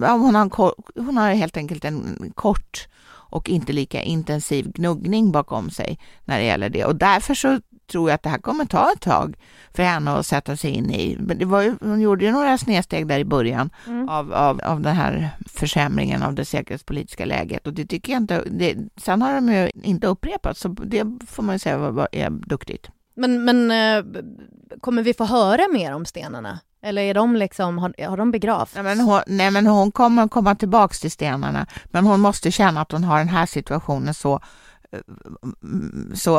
hon, 0.00 0.34
har, 0.34 0.74
hon 1.00 1.16
har 1.16 1.34
helt 1.34 1.56
enkelt 1.56 1.84
en 1.84 2.32
kort 2.34 2.88
och 3.28 3.48
inte 3.48 3.72
lika 3.72 4.02
intensiv 4.02 4.72
gnuggning 4.72 5.32
bakom 5.32 5.70
sig 5.70 5.98
när 6.24 6.38
det 6.38 6.44
gäller 6.44 6.68
det. 6.68 6.84
Och 6.84 6.96
därför 6.96 7.34
så 7.34 7.60
tror 7.86 8.10
jag 8.10 8.14
att 8.14 8.22
det 8.22 8.28
här 8.28 8.38
kommer 8.38 8.64
ta 8.64 8.92
ett 8.92 9.00
tag 9.00 9.36
för 9.74 9.82
henne 9.82 10.10
att 10.10 10.26
sätta 10.26 10.56
sig 10.56 10.70
in 10.70 10.90
i. 10.90 11.16
Det 11.20 11.44
var 11.44 11.62
ju, 11.62 11.74
hon 11.80 12.00
gjorde 12.00 12.24
ju 12.24 12.32
några 12.32 12.58
snedsteg 12.58 13.06
där 13.06 13.18
i 13.18 13.24
början 13.24 13.70
mm. 13.86 14.08
av, 14.08 14.34
av, 14.34 14.60
av 14.64 14.80
den 14.80 14.96
här 14.96 15.30
försämringen 15.46 16.22
av 16.22 16.34
det 16.34 16.44
säkerhetspolitiska 16.44 17.24
läget 17.24 17.66
och 17.66 17.72
det 17.72 17.86
tycker 17.86 18.12
jag 18.12 18.22
inte, 18.22 18.42
det, 18.50 18.76
sen 18.96 19.22
har 19.22 19.34
de 19.34 19.52
ju 19.52 19.70
inte 19.82 20.06
upprepats 20.06 20.60
så 20.60 20.68
det 20.68 21.04
får 21.26 21.42
man 21.42 21.54
ju 21.54 21.58
säga 21.58 21.78
var, 21.78 22.08
är 22.12 22.30
duktigt. 22.30 22.90
Men, 23.16 23.44
men 23.44 23.70
eh, 23.70 24.22
kommer 24.80 25.02
vi 25.02 25.14
få 25.14 25.24
höra 25.24 25.68
mer 25.72 25.94
om 25.94 26.04
stenarna? 26.04 26.60
Eller 26.82 27.02
är 27.02 27.14
de 27.14 27.36
liksom, 27.36 27.78
har, 27.78 28.08
har 28.08 28.16
de 28.16 28.30
begravts? 28.30 28.74
Nej 28.74 28.82
men, 28.82 29.00
hon, 29.00 29.20
nej 29.26 29.50
men 29.50 29.66
hon 29.66 29.92
kommer 29.92 30.28
komma 30.28 30.54
tillbaks 30.54 31.00
till 31.00 31.10
stenarna, 31.10 31.66
men 31.84 32.06
hon 32.06 32.20
måste 32.20 32.50
känna 32.50 32.80
att 32.80 32.92
hon 32.92 33.04
har 33.04 33.18
den 33.18 33.28
här 33.28 33.46
situationen 33.46 34.14
så 34.14 34.40
så 36.14 36.38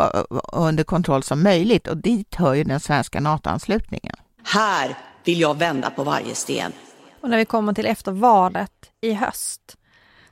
under 0.54 0.84
kontroll 0.84 1.24
som 1.24 1.44
möjligt 1.44 1.88
och 1.88 1.98
dit 1.98 2.36
hör 2.36 2.54
ju 2.54 2.64
den 2.64 2.80
svenska 2.80 3.20
NATO-anslutningen. 3.20 4.16
Här 4.44 4.96
vill 5.24 5.40
jag 5.40 5.58
vända 5.58 5.90
på 5.90 6.04
varje 6.04 6.36
sten. 6.36 6.72
Och 7.22 7.30
när 7.30 7.38
vi 7.38 7.46
kommer 7.46 7.74
till 7.74 7.86
efter 7.86 8.12
valet 8.12 8.92
i 9.02 9.14
höst 9.14 9.78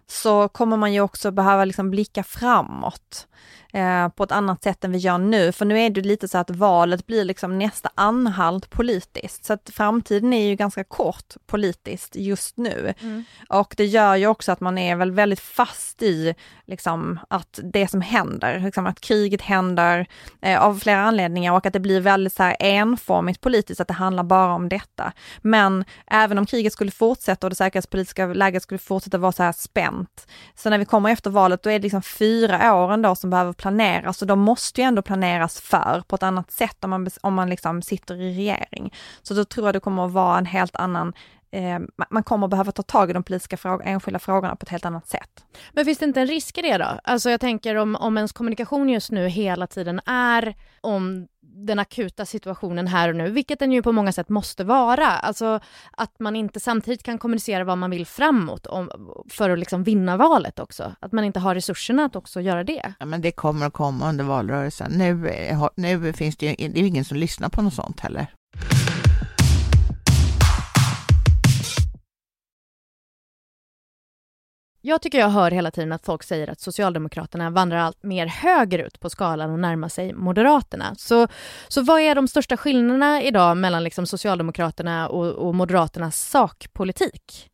så 0.07 0.47
kommer 0.47 0.77
man 0.77 0.93
ju 0.93 1.01
också 1.01 1.31
behöva 1.31 1.65
liksom 1.65 1.91
blicka 1.91 2.23
framåt 2.23 3.27
eh, 3.75 4.09
på 4.09 4.23
ett 4.23 4.31
annat 4.31 4.63
sätt 4.63 4.83
än 4.83 4.91
vi 4.91 4.97
gör 4.97 5.17
nu. 5.17 5.51
För 5.51 5.65
nu 5.65 5.79
är 5.79 5.89
det 5.89 6.01
lite 6.01 6.27
så 6.27 6.37
att 6.37 6.49
valet 6.49 7.07
blir 7.07 7.23
liksom 7.23 7.59
nästa 7.59 7.89
anhalt 7.95 8.69
politiskt. 8.69 9.45
Så 9.45 9.53
att 9.53 9.69
framtiden 9.73 10.33
är 10.33 10.47
ju 10.47 10.55
ganska 10.55 10.83
kort 10.83 11.33
politiskt 11.45 12.15
just 12.15 12.57
nu. 12.57 12.93
Mm. 13.01 13.23
Och 13.49 13.73
det 13.77 13.85
gör 13.85 14.15
ju 14.15 14.27
också 14.27 14.51
att 14.51 14.59
man 14.59 14.77
är 14.77 14.95
väl 14.95 15.11
väldigt 15.11 15.39
fast 15.39 16.01
i 16.01 16.35
liksom 16.65 17.19
att 17.29 17.59
det 17.63 17.87
som 17.87 18.01
händer, 18.01 18.59
liksom 18.59 18.85
att 18.85 19.01
kriget 19.01 19.41
händer 19.41 20.07
eh, 20.41 20.61
av 20.61 20.79
flera 20.79 21.01
anledningar 21.01 21.53
och 21.53 21.65
att 21.65 21.73
det 21.73 21.79
blir 21.79 22.01
väldigt 22.01 22.33
så 22.33 22.43
här 22.43 22.55
enformigt 22.59 23.41
politiskt, 23.41 23.81
att 23.81 23.87
det 23.87 23.93
handlar 23.93 24.23
bara 24.23 24.53
om 24.53 24.69
detta. 24.69 25.13
Men 25.41 25.85
även 26.07 26.37
om 26.37 26.45
kriget 26.45 26.73
skulle 26.73 26.91
fortsätta 26.91 27.47
och 27.47 27.49
det 27.49 27.55
säkerhetspolitiska 27.55 28.25
läget 28.25 28.63
skulle 28.63 28.79
fortsätta 28.79 29.17
vara 29.17 29.31
så 29.31 29.43
här 29.43 29.51
spänt, 29.51 30.27
så 30.55 30.69
när 30.69 30.77
vi 30.77 30.85
kommer 30.85 31.09
efter 31.09 31.29
valet, 31.29 31.63
då 31.63 31.69
är 31.69 31.79
det 31.79 31.83
liksom 31.83 32.01
fyra 32.01 32.75
år 32.75 32.93
ändå 32.93 33.15
som 33.15 33.29
behöver 33.29 33.53
planeras 33.65 34.21
och 34.21 34.27
de 34.27 34.39
måste 34.39 34.81
ju 34.81 34.87
ändå 34.87 35.01
planeras 35.01 35.61
för 35.61 36.03
på 36.07 36.15
ett 36.15 36.23
annat 36.23 36.51
sätt 36.51 36.83
om 36.83 36.89
man, 36.89 37.07
om 37.21 37.33
man 37.33 37.49
liksom 37.49 37.81
sitter 37.81 38.15
i 38.15 38.27
regering. 38.27 38.93
Så 39.21 39.33
då 39.33 39.45
tror 39.45 39.67
jag 39.67 39.75
det 39.75 39.79
kommer 39.79 40.05
att 40.05 40.11
vara 40.11 40.37
en 40.37 40.45
helt 40.45 40.75
annan 40.75 41.13
eh, 41.55 41.79
man 42.09 42.23
kommer 42.23 42.47
behöva 42.47 42.71
ta 42.71 42.83
tag 42.83 43.09
i 43.09 43.13
de 43.13 43.23
politiska 43.23 43.57
fråg 43.57 43.81
enskilda 43.85 44.19
frågorna 44.19 44.55
på 44.55 44.63
ett 44.63 44.69
helt 44.69 44.85
annat 44.85 45.07
sätt. 45.07 45.45
Men 45.71 45.85
finns 45.85 45.97
det 45.97 46.05
inte 46.05 46.21
en 46.21 46.27
risk 46.27 46.57
i 46.57 46.61
det 46.61 46.77
då? 46.77 46.99
Alltså 47.03 47.29
jag 47.29 47.41
tänker 47.41 47.75
om, 47.75 47.95
om 47.95 48.17
ens 48.17 48.31
kommunikation 48.31 48.89
just 48.89 49.11
nu 49.11 49.27
hela 49.27 49.67
tiden 49.67 50.01
är 50.05 50.55
om 50.81 51.27
den 51.41 51.79
akuta 51.79 52.25
situationen 52.25 52.87
här 52.87 53.09
och 53.09 53.15
nu, 53.15 53.31
vilket 53.31 53.59
den 53.59 53.71
ju 53.71 53.81
på 53.81 53.91
många 53.91 54.11
sätt 54.11 54.29
måste 54.29 54.63
vara. 54.63 55.07
Alltså 55.07 55.59
att 55.91 56.19
man 56.19 56.35
inte 56.35 56.59
samtidigt 56.59 57.03
kan 57.03 57.17
kommunicera 57.17 57.63
vad 57.63 57.77
man 57.77 57.89
vill 57.89 58.05
framåt 58.05 58.65
om, 58.65 58.89
för 59.29 59.49
att 59.49 59.59
liksom 59.59 59.83
vinna 59.83 60.17
valet 60.17 60.59
också. 60.59 60.95
Att 60.99 61.11
man 61.11 61.23
inte 61.23 61.39
har 61.39 61.55
resurserna 61.55 62.05
att 62.05 62.15
också 62.15 62.41
göra 62.41 62.63
det. 62.63 62.93
Ja, 62.99 63.05
men 63.05 63.21
det 63.21 63.31
kommer 63.31 63.65
att 63.65 63.73
komma 63.73 64.09
under 64.09 64.23
valrörelsen. 64.23 64.91
Nu, 64.91 65.27
eh, 65.27 65.67
nu 65.75 66.13
finns 66.13 66.37
det 66.37 66.45
ju 66.45 66.69
det 66.69 66.79
är 66.79 66.83
ingen 66.83 67.05
som 67.05 67.17
lyssnar 67.17 67.49
på 67.49 67.61
något 67.61 67.73
sånt 67.73 67.99
heller. 67.99 68.27
Jag 74.87 75.01
tycker 75.01 75.19
jag 75.19 75.29
hör 75.29 75.51
hela 75.51 75.71
tiden 75.71 75.91
att 75.91 76.05
folk 76.05 76.23
säger 76.23 76.47
att 76.49 76.59
Socialdemokraterna 76.59 77.49
vandrar 77.49 77.77
allt 77.77 78.03
mer 78.03 78.27
högerut 78.27 78.99
på 78.99 79.09
skalan 79.09 79.51
och 79.51 79.59
närmar 79.59 79.89
sig 79.89 80.13
Moderaterna. 80.13 80.95
Så, 80.97 81.27
så 81.67 81.81
vad 81.81 82.01
är 82.01 82.15
de 82.15 82.27
största 82.27 82.57
skillnaderna 82.57 83.21
idag 83.21 83.57
mellan 83.57 83.83
liksom 83.83 84.07
Socialdemokraterna 84.07 85.09
och, 85.09 85.25
och 85.25 85.55
Moderaternas 85.55 86.29
sakpolitik? 86.29 87.49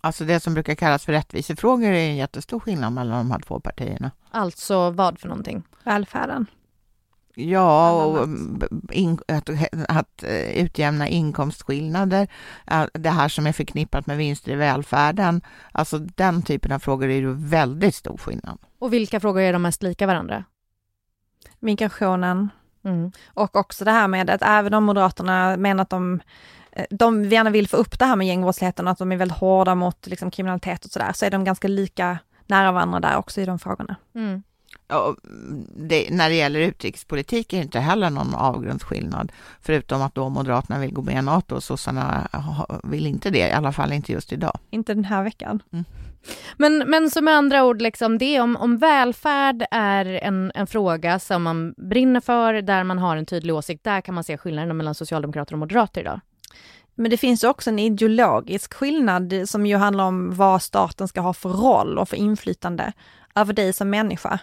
Alltså 0.00 0.24
det 0.24 0.40
som 0.40 0.54
brukar 0.54 0.74
kallas 0.74 1.04
för 1.04 1.12
rättvisefrågor 1.12 1.88
är 1.88 2.08
en 2.08 2.16
jättestor 2.16 2.60
skillnad 2.60 2.92
mellan 2.92 3.18
de 3.18 3.30
här 3.30 3.40
två 3.40 3.60
partierna. 3.60 4.10
Alltså 4.30 4.90
vad 4.90 5.18
för 5.18 5.28
någonting? 5.28 5.62
Välfärden. 5.84 6.46
Ja, 7.48 8.04
och 8.04 8.28
in, 8.92 9.18
att, 9.28 9.50
att 9.88 10.22
eh, 10.22 10.62
utjämna 10.64 11.08
inkomstskillnader, 11.08 12.28
det 12.92 13.10
här 13.10 13.28
som 13.28 13.46
är 13.46 13.52
förknippat 13.52 14.06
med 14.06 14.16
vinster 14.16 14.52
i 14.52 14.54
välfärden. 14.54 15.40
Alltså 15.72 15.98
den 15.98 16.42
typen 16.42 16.72
av 16.72 16.78
frågor 16.78 17.08
är 17.08 17.16
ju 17.16 17.32
väldigt 17.32 17.94
stor 17.94 18.16
skillnad. 18.16 18.58
Och 18.78 18.92
vilka 18.92 19.20
frågor 19.20 19.40
är 19.40 19.52
de 19.52 19.62
mest 19.62 19.82
lika 19.82 20.06
varandra? 20.06 20.44
Migrationen. 21.60 22.48
Mm. 22.84 23.12
Och 23.34 23.56
också 23.56 23.84
det 23.84 23.90
här 23.90 24.08
med 24.08 24.30
att 24.30 24.42
även 24.42 24.74
om 24.74 24.84
Moderaterna 24.84 25.56
menar 25.56 25.82
att 25.82 25.90
de 25.90 26.20
eh, 26.72 26.84
de 26.90 27.24
gärna 27.24 27.50
vill 27.50 27.68
få 27.68 27.76
upp 27.76 27.98
det 27.98 28.04
här 28.04 28.16
med 28.16 28.26
gängbrottsligheten 28.26 28.86
och 28.86 28.92
att 28.92 28.98
de 28.98 29.12
är 29.12 29.16
väldigt 29.16 29.38
hårda 29.38 29.74
mot 29.74 30.06
liksom, 30.06 30.30
kriminalitet 30.30 30.84
och 30.84 30.90
sådär, 30.90 31.12
så 31.12 31.26
är 31.26 31.30
de 31.30 31.44
ganska 31.44 31.68
lika 31.68 32.18
nära 32.46 32.72
varandra 32.72 33.00
där 33.00 33.16
också 33.16 33.40
i 33.40 33.44
de 33.44 33.58
frågorna. 33.58 33.96
Mm 34.14 34.42
det, 35.76 36.10
när 36.10 36.28
det 36.28 36.34
gäller 36.34 36.60
utrikespolitik 36.60 37.52
är 37.52 37.56
det 37.56 37.62
inte 37.62 37.80
heller 37.80 38.10
någon 38.10 38.34
avgrundsskillnad, 38.34 39.32
förutom 39.60 40.02
att 40.02 40.14
då 40.14 40.28
Moderaterna 40.28 40.78
vill 40.78 40.92
gå 40.92 41.02
med 41.02 41.18
i 41.18 41.22
NATO 41.22 41.54
och 41.54 41.62
sossarna 41.62 42.28
vill 42.84 43.06
inte 43.06 43.30
det, 43.30 43.48
i 43.48 43.52
alla 43.52 43.72
fall 43.72 43.92
inte 43.92 44.12
just 44.12 44.32
idag. 44.32 44.58
Inte 44.70 44.94
den 44.94 45.04
här 45.04 45.22
veckan. 45.22 45.62
Mm. 45.72 45.84
Men, 46.56 46.78
men 46.78 47.10
som 47.10 47.24
med 47.24 47.34
andra 47.34 47.64
ord, 47.64 47.82
liksom, 47.82 48.18
det 48.18 48.40
om, 48.40 48.56
om 48.56 48.78
välfärd 48.78 49.66
är 49.70 50.04
en, 50.04 50.52
en 50.54 50.66
fråga 50.66 51.18
som 51.18 51.42
man 51.42 51.74
brinner 51.76 52.20
för, 52.20 52.54
där 52.54 52.84
man 52.84 52.98
har 52.98 53.16
en 53.16 53.26
tydlig 53.26 53.54
åsikt, 53.54 53.84
där 53.84 54.00
kan 54.00 54.14
man 54.14 54.24
se 54.24 54.38
skillnaden 54.38 54.76
mellan 54.76 54.94
socialdemokrater 54.94 55.54
och 55.54 55.58
moderater 55.58 56.00
idag. 56.00 56.20
Men 57.00 57.10
det 57.10 57.16
finns 57.16 57.44
ju 57.44 57.48
också 57.48 57.70
en 57.70 57.78
ideologisk 57.78 58.74
skillnad 58.74 59.34
som 59.46 59.66
ju 59.66 59.76
handlar 59.76 60.04
om 60.04 60.34
vad 60.34 60.62
staten 60.62 61.08
ska 61.08 61.20
ha 61.20 61.32
för 61.32 61.48
roll 61.48 61.98
och 61.98 62.08
för 62.08 62.16
inflytande 62.16 62.92
över 63.34 63.52
dig 63.52 63.72
som 63.72 63.90
människa. 63.90 64.38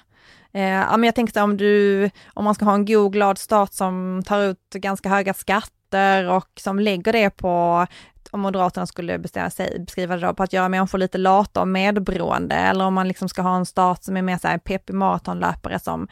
Eh, 0.52 0.62
ja, 0.62 0.98
men 0.98 1.04
jag 1.04 1.16
tänkte 1.16 1.42
om 1.42 1.58
du, 1.58 2.10
om 2.34 2.44
man 2.44 2.56
ska 2.56 2.66
ha 2.66 2.74
en 2.74 2.86
god 2.86 3.14
glad 3.14 3.38
stat 3.38 3.74
som 3.74 4.24
tar 4.26 4.42
ut 4.42 4.70
ganska 4.74 5.10
höga 5.10 5.34
skatter 5.34 6.30
och 6.30 6.48
som 6.60 6.80
lägger 6.80 7.14
det 7.14 7.30
på 7.30 7.86
om 8.32 8.40
Moderaterna 8.40 8.86
skulle 8.86 9.20
bestämma 9.20 9.50
sig, 9.50 9.80
beskriva 9.80 10.16
det 10.16 10.28
då, 10.28 10.34
på 10.34 10.44
att 10.44 10.54
göra 10.54 10.70
människor 10.70 10.98
lite 10.98 11.18
lata 11.18 11.62
och 11.62 11.68
medberoende, 11.68 12.56
eller 12.56 12.86
om 12.86 12.94
man 12.94 13.08
liksom 13.08 13.30
ska 13.30 13.42
ha 13.42 13.56
en 13.56 13.66
stat 13.66 14.04
som 14.04 14.18
är 14.18 14.22
mer 14.22 14.38
såhär 14.38 14.58
peppig 14.58 14.94
maratonlöpare 14.94 15.80
som 15.80 16.08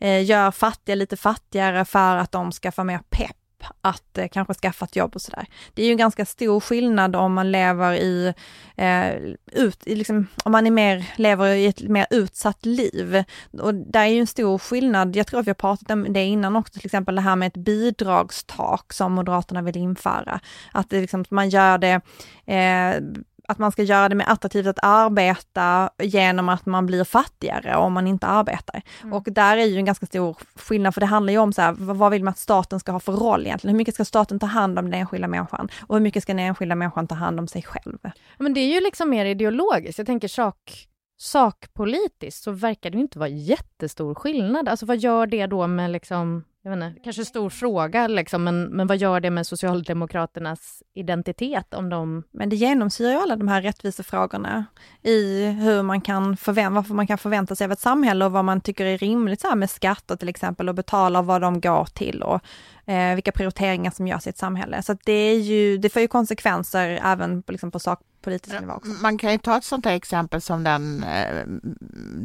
eh, 0.00 0.24
gör 0.24 0.50
fattiga 0.50 0.94
lite 0.94 1.16
fattigare 1.16 1.84
för 1.84 2.16
att 2.16 2.32
de 2.32 2.52
ska 2.52 2.72
få 2.72 2.84
mer 2.84 3.00
pepp 3.10 3.36
att 3.80 4.18
eh, 4.18 4.28
kanske 4.28 4.54
skaffa 4.54 4.84
ett 4.84 4.96
jobb 4.96 5.14
och 5.14 5.22
sådär. 5.22 5.46
Det 5.74 5.82
är 5.82 5.86
ju 5.86 5.92
en 5.92 5.98
ganska 5.98 6.24
stor 6.24 6.60
skillnad 6.60 7.16
om 7.16 7.32
man 7.34 7.52
lever 7.52 7.92
i, 7.92 8.34
eh, 8.76 9.14
ut, 9.52 9.86
i 9.86 9.94
liksom, 9.94 10.26
om 10.44 10.52
man 10.52 10.66
är 10.66 10.70
mer, 10.70 11.04
lever 11.16 11.54
i 11.54 11.66
ett 11.66 11.82
mer 11.82 12.06
utsatt 12.10 12.66
liv. 12.66 13.24
Och 13.60 13.74
där 13.74 14.00
är 14.00 14.06
ju 14.06 14.20
en 14.20 14.26
stor 14.26 14.58
skillnad, 14.58 15.16
jag 15.16 15.26
tror 15.26 15.40
att 15.40 15.46
vi 15.46 15.50
har 15.50 15.54
pratat 15.54 15.90
om 15.90 16.12
det 16.12 16.24
innan 16.24 16.56
också, 16.56 16.72
till 16.72 16.86
exempel 16.86 17.14
det 17.14 17.20
här 17.20 17.36
med 17.36 17.46
ett 17.46 17.64
bidragstak 17.64 18.92
som 18.92 19.12
Moderaterna 19.12 19.62
vill 19.62 19.76
införa. 19.76 20.40
Att 20.72 20.90
det 20.90 21.00
liksom, 21.00 21.24
man 21.30 21.48
gör 21.48 21.78
det 21.78 22.00
eh, 22.46 23.02
att 23.48 23.58
man 23.58 23.72
ska 23.72 23.82
göra 23.82 24.08
det 24.08 24.14
mer 24.14 24.28
attraktivt 24.28 24.66
att 24.66 24.78
arbeta 24.82 25.90
genom 25.98 26.48
att 26.48 26.66
man 26.66 26.86
blir 26.86 27.04
fattigare 27.04 27.76
om 27.76 27.92
man 27.92 28.06
inte 28.06 28.26
arbetar. 28.26 28.82
Mm. 29.02 29.12
Och 29.12 29.24
där 29.30 29.56
är 29.56 29.64
ju 29.64 29.76
en 29.76 29.84
ganska 29.84 30.06
stor 30.06 30.36
skillnad, 30.54 30.94
för 30.94 31.00
det 31.00 31.06
handlar 31.06 31.32
ju 31.32 31.38
om 31.38 31.52
så 31.52 31.62
här, 31.62 31.72
vad 31.78 32.10
vill 32.10 32.24
man 32.24 32.30
att 32.30 32.38
staten 32.38 32.80
ska 32.80 32.92
ha 32.92 33.00
för 33.00 33.12
roll 33.12 33.46
egentligen? 33.46 33.74
Hur 33.74 33.78
mycket 33.78 33.94
ska 33.94 34.04
staten 34.04 34.38
ta 34.38 34.46
hand 34.46 34.78
om 34.78 34.90
den 34.90 35.00
enskilda 35.00 35.28
människan? 35.28 35.68
Och 35.86 35.96
hur 35.96 36.02
mycket 36.02 36.22
ska 36.22 36.32
den 36.32 36.46
enskilda 36.46 36.74
människan 36.74 37.06
ta 37.06 37.14
hand 37.14 37.40
om 37.40 37.48
sig 37.48 37.62
själv? 37.62 37.98
Men 38.38 38.54
det 38.54 38.60
är 38.60 38.74
ju 38.74 38.80
liksom 38.80 39.10
mer 39.10 39.24
ideologiskt. 39.24 39.98
Jag 39.98 40.06
tänker 40.06 40.28
sak, 40.28 40.88
sakpolitiskt 41.20 42.42
så 42.42 42.50
verkar 42.50 42.90
det 42.90 42.98
inte 42.98 43.18
vara 43.18 43.28
jättestor 43.28 44.14
skillnad. 44.14 44.68
Alltså 44.68 44.86
vad 44.86 44.96
gör 44.96 45.26
det 45.26 45.46
då 45.46 45.66
med 45.66 45.90
liksom 45.90 46.44
jag 46.62 46.70
vet 46.76 46.84
inte, 46.84 47.00
kanske 47.04 47.24
stor 47.24 47.50
fråga 47.50 48.06
liksom, 48.06 48.44
men, 48.44 48.64
men 48.64 48.86
vad 48.86 48.96
gör 48.96 49.20
det 49.20 49.30
med 49.30 49.46
Socialdemokraternas 49.46 50.82
identitet 50.94 51.74
om 51.74 51.88
de... 51.88 52.22
Men 52.30 52.48
det 52.48 52.56
genomsyrar 52.56 53.10
ju 53.10 53.18
alla 53.18 53.36
de 53.36 53.48
här 53.48 53.62
rättvisefrågorna 53.62 54.64
i 55.02 55.44
hur 55.44 55.82
man 55.82 56.00
kan 56.00 56.36
förvänta, 56.36 56.74
varför 56.74 56.94
man 56.94 57.06
kan 57.06 57.18
förvänta 57.18 57.54
sig 57.54 57.64
av 57.64 57.72
ett 57.72 57.80
samhälle 57.80 58.24
och 58.24 58.32
vad 58.32 58.44
man 58.44 58.60
tycker 58.60 58.86
är 58.86 58.98
rimligt 58.98 59.40
så 59.40 59.48
här 59.48 59.56
med 59.56 59.70
skatter 59.70 60.16
till 60.16 60.28
exempel 60.28 60.68
och 60.68 60.74
betala 60.74 61.22
vad 61.22 61.40
de 61.40 61.60
går 61.60 61.84
till 61.84 62.22
och 62.22 62.40
eh, 62.86 63.14
vilka 63.14 63.32
prioriteringar 63.32 63.90
som 63.90 64.06
görs 64.06 64.26
i 64.26 64.30
ett 64.30 64.38
samhälle. 64.38 64.82
Så 64.82 64.96
det 65.04 65.12
är 65.12 65.38
ju, 65.38 65.78
det 65.78 65.88
får 65.88 66.02
ju 66.02 66.08
konsekvenser 66.08 67.00
även 67.04 67.42
på, 67.42 67.52
liksom 67.52 67.70
på 67.70 67.78
sak, 67.78 68.00
ja, 68.24 68.60
nivå 68.60 68.72
också. 68.72 68.90
Man 68.90 69.18
kan 69.18 69.32
ju 69.32 69.38
ta 69.38 69.56
ett 69.56 69.64
sånt 69.64 69.84
här 69.84 69.94
exempel 69.94 70.40
som 70.40 70.64
den, 70.64 71.04
eh, 71.04 71.44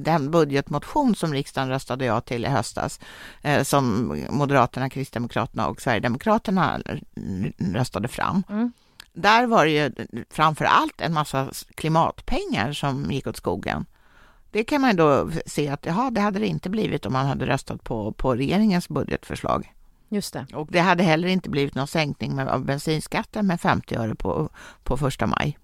den 0.03 0.31
budgetmotion 0.31 1.15
som 1.15 1.33
riksdagen 1.33 1.69
röstade 1.69 2.05
ja 2.05 2.21
till 2.21 2.45
i 2.45 2.47
höstas, 2.47 2.99
eh, 3.41 3.63
som 3.63 4.15
Moderaterna, 4.29 4.89
Kristdemokraterna 4.89 5.67
och 5.67 5.81
Sverigedemokraterna 5.81 6.81
röstade 7.57 8.07
fram. 8.07 8.43
Mm. 8.49 8.71
Där 9.13 9.45
var 9.45 9.65
det 9.65 9.71
ju 9.71 9.91
framför 10.29 10.65
allt 10.65 11.01
en 11.01 11.13
massa 11.13 11.49
klimatpengar 11.75 12.73
som 12.73 13.11
gick 13.11 13.27
åt 13.27 13.37
skogen. 13.37 13.85
Det 14.51 14.63
kan 14.63 14.81
man 14.81 14.95
då 14.95 15.31
se 15.45 15.67
att 15.69 15.85
jaha, 15.85 16.11
det 16.11 16.21
hade 16.21 16.39
det 16.39 16.47
inte 16.47 16.69
blivit 16.69 17.05
om 17.05 17.13
man 17.13 17.25
hade 17.25 17.45
röstat 17.45 17.83
på, 17.83 18.11
på 18.11 18.35
regeringens 18.35 18.89
budgetförslag. 18.89 19.73
Just 20.09 20.33
det. 20.33 20.45
Och 20.53 20.67
det 20.71 20.79
hade 20.79 21.03
heller 21.03 21.27
inte 21.27 21.49
blivit 21.49 21.75
någon 21.75 21.87
sänkning 21.87 22.41
av 22.41 22.65
bensinskatten 22.65 23.47
med 23.47 23.61
50 23.61 23.95
öre 23.95 24.15
på, 24.15 24.49
på 24.83 24.97
första 24.97 25.27
maj. 25.27 25.57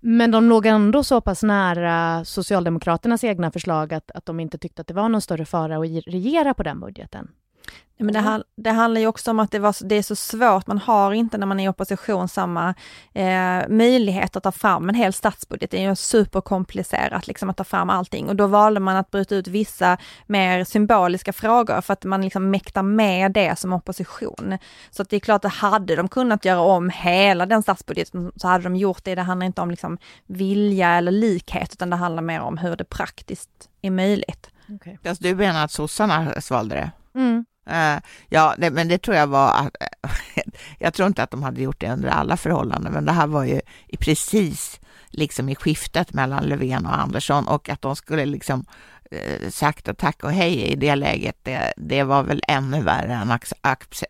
Men 0.00 0.30
de 0.30 0.48
låg 0.48 0.66
ändå 0.66 1.04
så 1.04 1.20
pass 1.20 1.42
nära 1.42 2.24
Socialdemokraternas 2.24 3.24
egna 3.24 3.50
förslag 3.50 3.94
att, 3.94 4.10
att 4.10 4.26
de 4.26 4.40
inte 4.40 4.58
tyckte 4.58 4.82
att 4.82 4.88
det 4.88 4.94
var 4.94 5.08
någon 5.08 5.20
större 5.20 5.44
fara 5.44 5.76
att 5.76 6.06
regera 6.06 6.54
på 6.54 6.62
den 6.62 6.80
budgeten. 6.80 7.28
Men 7.98 8.12
det, 8.14 8.44
det, 8.56 8.70
handlar 8.70 9.00
ju 9.00 9.06
också 9.06 9.30
om 9.30 9.40
att 9.40 9.50
det, 9.50 9.58
var, 9.58 9.88
det 9.88 9.94
är 9.94 10.02
så 10.02 10.16
svårt, 10.16 10.66
man 10.66 10.78
har 10.78 11.12
inte 11.12 11.38
när 11.38 11.46
man 11.46 11.60
är 11.60 11.64
i 11.64 11.68
opposition 11.68 12.28
samma 12.28 12.74
eh, 13.14 13.68
möjlighet 13.68 14.36
att 14.36 14.42
ta 14.42 14.52
fram 14.52 14.88
en 14.88 14.94
hel 14.94 15.12
statsbudget. 15.12 15.70
Det 15.70 15.84
är 15.84 15.88
ju 15.88 15.96
superkomplicerat 15.96 17.26
liksom 17.26 17.50
att 17.50 17.56
ta 17.56 17.64
fram 17.64 17.90
allting 17.90 18.28
och 18.28 18.36
då 18.36 18.46
valde 18.46 18.80
man 18.80 18.96
att 18.96 19.10
bryta 19.10 19.34
ut 19.34 19.48
vissa 19.48 19.98
mer 20.26 20.64
symboliska 20.64 21.32
frågor 21.32 21.80
för 21.80 21.92
att 21.92 22.04
man 22.04 22.22
liksom 22.22 22.50
mäktar 22.50 22.82
med 22.82 23.32
det 23.32 23.58
som 23.58 23.72
opposition. 23.72 24.58
Så 24.90 25.02
det 25.02 25.16
är 25.16 25.20
klart 25.20 25.44
att 25.44 25.54
hade 25.54 25.96
de 25.96 26.08
kunnat 26.08 26.44
göra 26.44 26.60
om 26.60 26.90
hela 26.90 27.46
den 27.46 27.62
statsbudgeten 27.62 28.32
så 28.36 28.48
hade 28.48 28.64
de 28.64 28.76
gjort 28.76 29.04
det. 29.04 29.14
Det 29.14 29.22
handlar 29.22 29.46
inte 29.46 29.60
om 29.60 29.70
liksom 29.70 29.98
vilja 30.26 30.90
eller 30.90 31.12
likhet 31.12 31.72
utan 31.72 31.90
det 31.90 31.96
handlar 31.96 32.22
mer 32.22 32.40
om 32.40 32.58
hur 32.58 32.76
det 32.76 32.84
praktiskt 32.84 33.50
är 33.82 33.90
möjligt. 33.90 34.50
Okay. 34.68 34.96
Fast 35.04 35.22
du 35.22 35.34
menar 35.34 35.64
att 35.64 35.72
sossarna 35.72 36.40
svalde 36.40 36.74
det? 36.74 36.90
Mm. 37.20 37.44
Uh, 37.70 38.00
ja, 38.28 38.54
det, 38.58 38.70
men 38.70 38.88
det 38.88 38.98
tror 38.98 39.16
jag 39.16 39.26
var 39.26 39.52
att, 39.54 39.76
jag 40.78 40.94
tror 40.94 41.06
inte 41.06 41.22
att 41.22 41.30
de 41.30 41.42
hade 41.42 41.62
gjort 41.62 41.80
det 41.80 41.92
under 41.92 42.08
alla 42.08 42.36
förhållanden, 42.36 42.92
men 42.92 43.04
det 43.04 43.12
här 43.12 43.26
var 43.26 43.44
ju 43.44 43.60
i 43.86 43.96
precis 43.96 44.80
liksom 45.10 45.48
i 45.48 45.54
skiftet 45.54 46.12
mellan 46.12 46.44
Löfven 46.44 46.86
och 46.86 46.98
Andersson 46.98 47.48
och 47.48 47.68
att 47.68 47.82
de 47.82 47.96
skulle 47.96 48.26
liksom 48.26 48.64
uh, 49.12 49.50
sagt 49.50 49.88
och 49.88 49.98
tack 49.98 50.24
och 50.24 50.32
hej 50.32 50.62
i 50.62 50.76
det 50.76 50.94
läget, 50.94 51.36
det, 51.42 51.72
det 51.76 52.02
var 52.02 52.22
väl 52.22 52.42
ännu 52.48 52.82
värre 52.82 53.14
än 53.14 53.30
att 53.30 53.52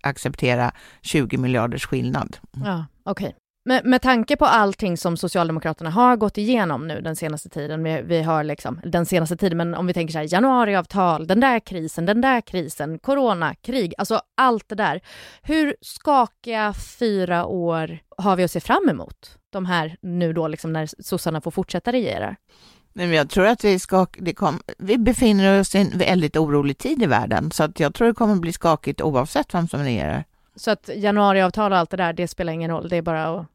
acceptera 0.02 0.72
20 1.02 1.36
miljarders 1.36 1.86
skillnad. 1.86 2.36
Mm. 2.56 2.68
Ja, 2.68 2.86
okej. 3.04 3.26
Okay. 3.26 3.45
Med, 3.68 3.84
med 3.84 4.02
tanke 4.02 4.36
på 4.36 4.44
allting 4.44 4.96
som 4.96 5.16
Socialdemokraterna 5.16 5.90
har 5.90 6.16
gått 6.16 6.38
igenom 6.38 6.88
nu 6.88 7.00
den 7.00 7.16
senaste 7.16 7.48
tiden, 7.48 7.84
vi, 7.84 8.02
vi 8.02 8.22
har 8.22 8.44
liksom, 8.44 8.80
den 8.84 9.06
senaste 9.06 9.36
tiden, 9.36 9.58
men 9.58 9.74
om 9.74 9.86
vi 9.86 9.94
tänker 9.94 10.12
så 10.12 10.18
här, 10.18 10.32
januariavtal, 10.32 11.26
den 11.26 11.40
där 11.40 11.60
krisen, 11.60 12.06
den 12.06 12.20
där 12.20 12.40
krisen, 12.40 12.98
corona, 12.98 13.54
krig, 13.54 13.94
alltså 13.98 14.20
allt 14.36 14.68
det 14.68 14.74
där. 14.74 15.00
Hur 15.42 15.76
skakiga 15.80 16.74
fyra 16.98 17.46
år 17.46 17.98
har 18.16 18.36
vi 18.36 18.44
att 18.44 18.50
se 18.50 18.60
fram 18.60 18.88
emot? 18.88 19.38
De 19.50 19.66
här 19.66 19.96
nu 20.00 20.32
då, 20.32 20.48
liksom 20.48 20.72
när 20.72 20.88
sossarna 21.02 21.40
får 21.40 21.50
fortsätta 21.50 21.92
regera. 21.92 22.36
Men 22.92 23.12
jag 23.12 23.30
tror 23.30 23.46
att 23.46 23.64
vi, 23.64 23.78
ska, 23.78 24.06
det 24.18 24.34
kom, 24.34 24.60
vi 24.78 24.98
befinner 24.98 25.60
oss 25.60 25.74
i 25.74 25.78
en 25.78 25.98
väldigt 25.98 26.36
orolig 26.36 26.78
tid 26.78 27.02
i 27.02 27.06
världen, 27.06 27.50
så 27.50 27.64
att 27.64 27.80
jag 27.80 27.94
tror 27.94 28.08
det 28.08 28.14
kommer 28.14 28.36
bli 28.36 28.52
skakigt 28.52 29.00
oavsett 29.00 29.54
vem 29.54 29.68
som 29.68 29.80
regerar. 29.80 30.24
Så 30.56 30.70
att 30.70 30.90
januariavtal 30.96 31.72
och 31.72 31.78
allt 31.78 31.90
det 31.90 31.96
där, 31.96 32.12
det 32.12 32.28
spelar 32.28 32.52
ingen 32.52 32.70
roll, 32.70 32.88
det 32.88 32.96
är 32.96 33.02
bara 33.02 33.26
att 33.26 33.46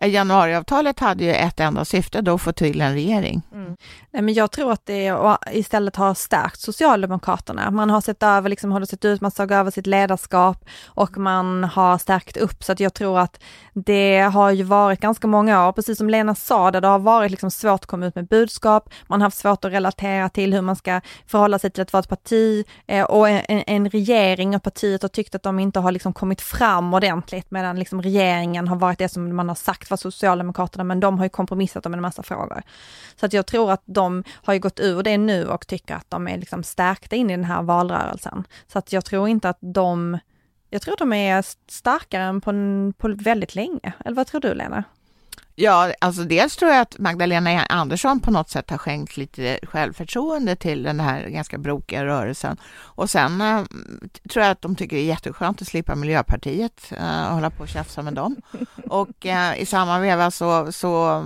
Eh, 0.00 0.10
januariavtalet 0.10 1.00
hade 1.00 1.24
ju 1.24 1.30
ett 1.30 1.60
enda 1.60 1.84
syfte, 1.84 2.20
då 2.20 2.34
att 2.34 2.42
få 2.42 2.52
till 2.52 2.80
en 2.80 2.92
regering. 2.92 3.42
Mm. 3.52 3.76
Nej, 4.10 4.22
men 4.22 4.34
jag 4.34 4.50
tror 4.50 4.72
att 4.72 4.86
det 4.86 5.18
istället 5.52 5.96
har 5.96 6.14
stärkt 6.14 6.60
Socialdemokraterna. 6.60 7.70
Man 7.70 7.90
har 7.90 8.00
sett 8.00 8.22
över, 8.22 8.48
liksom, 8.48 8.72
hur 8.72 8.80
det 8.80 8.86
sett 8.86 9.04
ut, 9.04 9.20
man 9.20 9.30
såg 9.30 9.52
över 9.52 9.70
sitt 9.70 9.86
ledarskap 9.86 10.64
och 10.86 11.18
man 11.18 11.64
har 11.64 11.98
stärkt 11.98 12.36
upp, 12.36 12.64
så 12.64 12.72
att 12.72 12.80
jag 12.80 12.94
tror 12.94 13.18
att 13.18 13.40
det 13.74 14.20
har 14.20 14.50
ju 14.50 14.62
varit 14.62 15.00
ganska 15.00 15.26
många 15.26 15.68
år, 15.68 15.72
precis 15.72 15.98
som 15.98 16.10
Lena 16.10 16.34
sa, 16.34 16.70
där 16.70 16.80
det 16.80 16.88
har 16.88 16.98
varit 16.98 17.30
liksom 17.30 17.50
svårt 17.50 17.80
att 17.80 17.86
komma 17.86 18.06
ut 18.06 18.14
med 18.14 18.26
budskap, 18.26 18.90
man 19.06 19.20
har 19.20 19.26
haft 19.26 19.38
svårt 19.38 19.64
att 19.64 19.72
relatera 19.72 20.28
till 20.28 20.54
hur 20.54 20.60
man 20.62 20.76
ska 20.76 21.00
förhålla 21.26 21.58
sig 21.58 21.70
till 21.70 21.82
att 21.82 21.92
vara 21.92 22.00
ett 22.00 22.08
parti 22.08 22.64
eh, 22.86 23.04
och 23.04 23.28
en, 23.28 23.62
en, 23.66 23.90
regering 23.90 24.56
och 24.56 24.62
partiet 24.62 25.02
har 25.02 25.08
tyckt 25.08 25.34
att 25.34 25.42
de 25.42 25.58
inte 25.58 25.80
har 25.80 25.92
liksom 25.92 26.12
kommit 26.12 26.40
fram 26.40 26.94
ordentligt, 26.94 27.50
medan 27.50 27.78
liksom 27.78 28.02
regeringen 28.02 28.68
har 28.68 28.76
varit 28.76 28.98
det 28.98 29.08
som 29.08 29.36
man 29.36 29.48
har 29.48 29.54
sagt 29.54 29.89
för 29.96 30.10
Socialdemokraterna, 30.10 30.84
men 30.84 31.00
de 31.00 31.18
har 31.18 31.24
ju 31.24 31.28
kompromissat 31.28 31.86
om 31.86 31.94
en 31.94 32.00
massa 32.00 32.22
frågor. 32.22 32.62
Så 33.16 33.26
att 33.26 33.32
jag 33.32 33.46
tror 33.46 33.72
att 33.72 33.82
de 33.84 34.24
har 34.32 34.54
ju 34.54 34.60
gått 34.60 34.80
ur 34.80 35.02
det 35.02 35.18
nu 35.18 35.46
och 35.46 35.66
tycker 35.66 35.94
att 35.94 36.10
de 36.10 36.28
är 36.28 36.38
liksom 36.38 36.62
stärkta 36.62 37.16
in 37.16 37.30
i 37.30 37.36
den 37.36 37.44
här 37.44 37.62
valrörelsen. 37.62 38.44
Så 38.66 38.78
att 38.78 38.92
jag 38.92 39.04
tror 39.04 39.28
inte 39.28 39.48
att 39.48 39.58
de, 39.60 40.18
jag 40.70 40.82
tror 40.82 40.96
de 40.98 41.12
är 41.12 41.44
starkare 41.70 42.22
än 42.22 42.40
på, 42.40 42.52
på 42.98 43.14
väldigt 43.18 43.54
länge. 43.54 43.92
Eller 44.04 44.16
vad 44.16 44.26
tror 44.26 44.40
du 44.40 44.54
Lena? 44.54 44.84
Ja, 45.62 45.92
alltså 45.98 46.24
dels 46.24 46.56
tror 46.56 46.70
jag 46.70 46.80
att 46.80 46.98
Magdalena 46.98 47.64
Andersson 47.64 48.20
på 48.20 48.30
något 48.30 48.50
sätt 48.50 48.70
har 48.70 48.78
skänkt 48.78 49.16
lite 49.16 49.58
självförtroende 49.62 50.56
till 50.56 50.82
den 50.82 51.00
här 51.00 51.28
ganska 51.28 51.58
brokiga 51.58 52.04
rörelsen. 52.04 52.56
Och 52.82 53.10
sen 53.10 53.40
äh, 53.40 53.62
tror 54.30 54.44
jag 54.44 54.50
att 54.50 54.62
de 54.62 54.76
tycker 54.76 54.96
det 54.96 55.02
är 55.02 55.06
jätteskönt 55.06 55.62
att 55.62 55.68
slippa 55.68 55.94
Miljöpartiet 55.94 56.92
äh, 56.92 57.26
och 57.28 57.34
hålla 57.34 57.50
på 57.50 57.62
och 57.62 57.68
tjafsa 57.68 58.02
med 58.02 58.14
dem. 58.14 58.36
Och 58.88 59.26
äh, 59.26 59.60
i 59.60 59.66
samma 59.66 59.98
veva 59.98 60.30
så, 60.30 60.72
så 60.72 61.24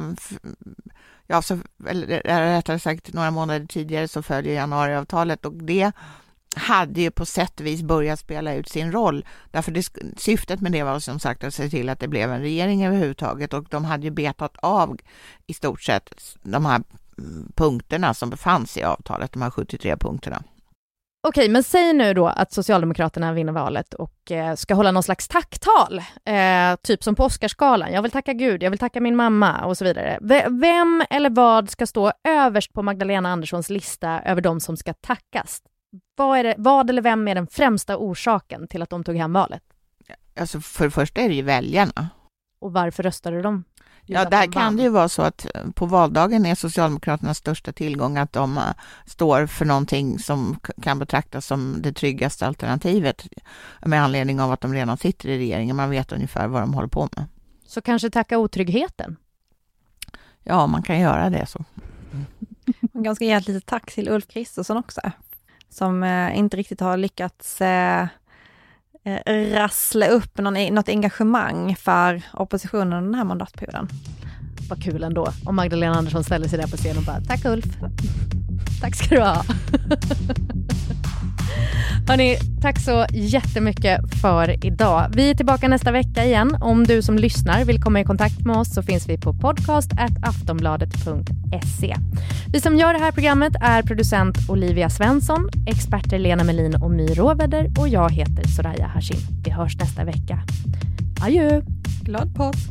ja, 1.26 1.42
så, 1.42 1.58
eller 1.86 2.54
rättare 2.56 2.78
sagt 2.78 3.12
några 3.12 3.30
månader 3.30 3.66
tidigare 3.66 4.08
så 4.08 4.22
följer 4.22 4.54
januariavtalet 4.54 5.44
och 5.44 5.54
det 5.54 5.92
hade 6.56 7.00
ju 7.00 7.10
på 7.10 7.26
sätt 7.26 7.60
och 7.60 7.66
vis 7.66 7.82
börjat 7.82 8.20
spela 8.20 8.54
ut 8.54 8.68
sin 8.68 8.92
roll. 8.92 9.24
Därför 9.50 9.72
det, 9.72 9.88
syftet 10.16 10.60
med 10.60 10.72
det 10.72 10.82
var 10.82 10.98
som 10.98 11.20
sagt 11.20 11.44
att 11.44 11.54
se 11.54 11.68
till 11.68 11.88
att 11.88 12.00
det 12.00 12.08
blev 12.08 12.32
en 12.32 12.40
regering 12.40 12.86
överhuvudtaget 12.86 13.54
och 13.54 13.64
de 13.70 13.84
hade 13.84 14.04
ju 14.04 14.10
betat 14.10 14.56
av 14.56 14.98
i 15.46 15.54
stort 15.54 15.82
sett 15.82 16.36
de 16.42 16.66
här 16.66 16.82
mm, 17.18 17.52
punkterna 17.54 18.14
som 18.14 18.30
befanns 18.30 18.76
i 18.76 18.82
avtalet, 18.82 19.32
de 19.32 19.42
här 19.42 19.50
73 19.50 19.96
punkterna. 19.96 20.42
Okej, 21.26 21.48
men 21.48 21.62
säg 21.62 21.92
nu 21.92 22.14
då 22.14 22.26
att 22.26 22.52
Socialdemokraterna 22.52 23.32
vinner 23.32 23.52
valet 23.52 23.94
och 23.94 24.32
eh, 24.32 24.54
ska 24.54 24.74
hålla 24.74 24.90
någon 24.90 25.02
slags 25.02 25.28
tacktal, 25.28 25.98
eh, 26.24 26.76
typ 26.82 27.04
som 27.04 27.14
på 27.14 27.24
Oscarsgalan. 27.24 27.92
Jag 27.92 28.02
vill 28.02 28.10
tacka 28.10 28.32
Gud, 28.32 28.62
jag 28.62 28.70
vill 28.70 28.78
tacka 28.78 29.00
min 29.00 29.16
mamma 29.16 29.64
och 29.64 29.78
så 29.78 29.84
vidare. 29.84 30.18
V 30.20 30.46
vem 30.50 31.04
eller 31.10 31.30
vad 31.30 31.70
ska 31.70 31.86
stå 31.86 32.12
överst 32.28 32.72
på 32.72 32.82
Magdalena 32.82 33.32
Anderssons 33.32 33.70
lista 33.70 34.20
över 34.20 34.40
de 34.40 34.60
som 34.60 34.76
ska 34.76 34.92
tackas? 34.92 35.62
Vad, 36.16 36.38
är 36.38 36.44
det, 36.44 36.54
vad 36.58 36.90
eller 36.90 37.02
vem 37.02 37.28
är 37.28 37.34
den 37.34 37.46
främsta 37.46 37.96
orsaken 37.96 38.68
till 38.68 38.82
att 38.82 38.90
de 38.90 39.04
tog 39.04 39.16
hem 39.16 39.32
valet? 39.32 39.62
Alltså 40.36 40.60
för 40.60 40.84
det 40.84 40.90
första 40.90 41.20
är 41.20 41.28
det 41.28 41.34
ju 41.34 41.42
väljarna. 41.42 42.08
och 42.58 42.72
varför 42.72 43.02
röstade 43.02 43.42
de? 43.42 43.64
Ja, 44.06 44.24
där 44.24 44.52
kan 44.52 44.76
det 44.76 44.82
ju 44.82 44.88
vara 44.88 45.08
så 45.08 45.22
att 45.22 45.46
eh, 45.54 45.70
på 45.74 45.86
valdagen 45.86 46.46
är 46.46 46.54
Socialdemokraternas 46.54 47.38
största 47.38 47.72
tillgång 47.72 48.16
att 48.16 48.32
de 48.32 48.58
eh, 48.58 48.62
står 49.06 49.46
för 49.46 49.64
någonting 49.64 50.18
som 50.18 50.60
kan 50.82 50.98
betraktas 50.98 51.46
som 51.46 51.82
det 51.82 51.92
tryggaste 51.92 52.46
alternativet 52.46 53.26
med 53.86 54.02
anledning 54.02 54.40
av 54.40 54.52
att 54.52 54.60
de 54.60 54.74
redan 54.74 54.98
sitter 54.98 55.28
i 55.28 55.38
regeringen. 55.38 55.76
Man 55.76 55.90
vet 55.90 56.12
ungefär 56.12 56.48
vad 56.48 56.62
de 56.62 56.74
håller 56.74 56.88
på 56.88 57.08
med. 57.16 57.24
Så 57.66 57.80
kanske 57.80 58.10
tacka 58.10 58.38
otryggheten? 58.38 59.16
Ja, 60.42 60.66
man 60.66 60.82
kan 60.82 61.00
göra 61.00 61.30
det 61.30 61.46
så. 61.46 61.64
Man 62.92 63.02
ganska 63.02 63.24
ge 63.24 63.32
ett 63.32 63.48
litet 63.48 63.66
tack 63.66 63.92
till 63.92 64.08
Ulf 64.08 64.28
Kristersson 64.28 64.76
också, 64.76 65.00
som 65.74 66.02
eh, 66.02 66.38
inte 66.38 66.56
riktigt 66.56 66.80
har 66.80 66.96
lyckats 66.96 67.60
eh, 67.60 68.06
eh 69.04 69.52
rassla 69.54 70.06
upp 70.06 70.38
någon, 70.38 70.56
e-, 70.56 70.70
något 70.70 70.88
engagemang 70.88 71.76
för 71.76 72.22
oppositionen 72.32 73.04
den 73.04 73.14
här 73.14 73.24
mandatperioden. 73.24 73.88
Vad 74.68 74.82
kul 74.82 75.02
ändå 75.02 75.28
om 75.46 75.56
Magdalena 75.56 75.94
Andersson 75.94 76.24
ställer 76.24 76.48
sig 76.48 76.58
där 76.58 76.66
på 76.68 76.76
scenen 76.76 76.98
och 76.98 77.04
bara 77.04 77.20
tack 77.20 77.44
Ulf. 77.44 77.66
tack 78.80 78.94
ska 78.94 79.14
du 79.14 79.20
ha. 79.20 79.44
Hörni, 82.08 82.38
tack 82.60 82.80
så 82.80 83.06
jättemycket 83.10 84.00
för 84.20 84.66
idag. 84.66 85.10
Vi 85.14 85.30
är 85.30 85.34
tillbaka 85.34 85.68
nästa 85.68 85.92
vecka 85.92 86.24
igen. 86.24 86.56
Om 86.60 86.84
du 86.84 87.02
som 87.02 87.18
lyssnar 87.18 87.64
vill 87.64 87.82
komma 87.82 88.00
i 88.00 88.04
kontakt 88.04 88.40
med 88.40 88.56
oss 88.56 88.74
så 88.74 88.82
finns 88.82 89.08
vi 89.08 89.18
på 89.18 89.32
podcast 89.32 89.90
aftonbladet.se. 90.22 91.96
Vi 92.52 92.60
som 92.60 92.76
gör 92.76 92.92
det 92.92 92.98
här 92.98 93.12
programmet 93.12 93.52
är 93.60 93.82
producent 93.82 94.38
Olivia 94.48 94.90
Svensson, 94.90 95.48
experter 95.66 96.18
Lena 96.18 96.44
Melin 96.44 96.74
och 96.74 96.90
My 96.90 97.06
Råväder 97.06 97.70
och 97.78 97.88
jag 97.88 98.12
heter 98.12 98.48
Soraya 98.48 98.86
Hashim. 98.86 99.20
Vi 99.44 99.50
hörs 99.50 99.76
nästa 99.76 100.04
vecka. 100.04 100.38
Adjö! 101.22 101.60
Glad 102.02 102.34
påsk! 102.34 102.70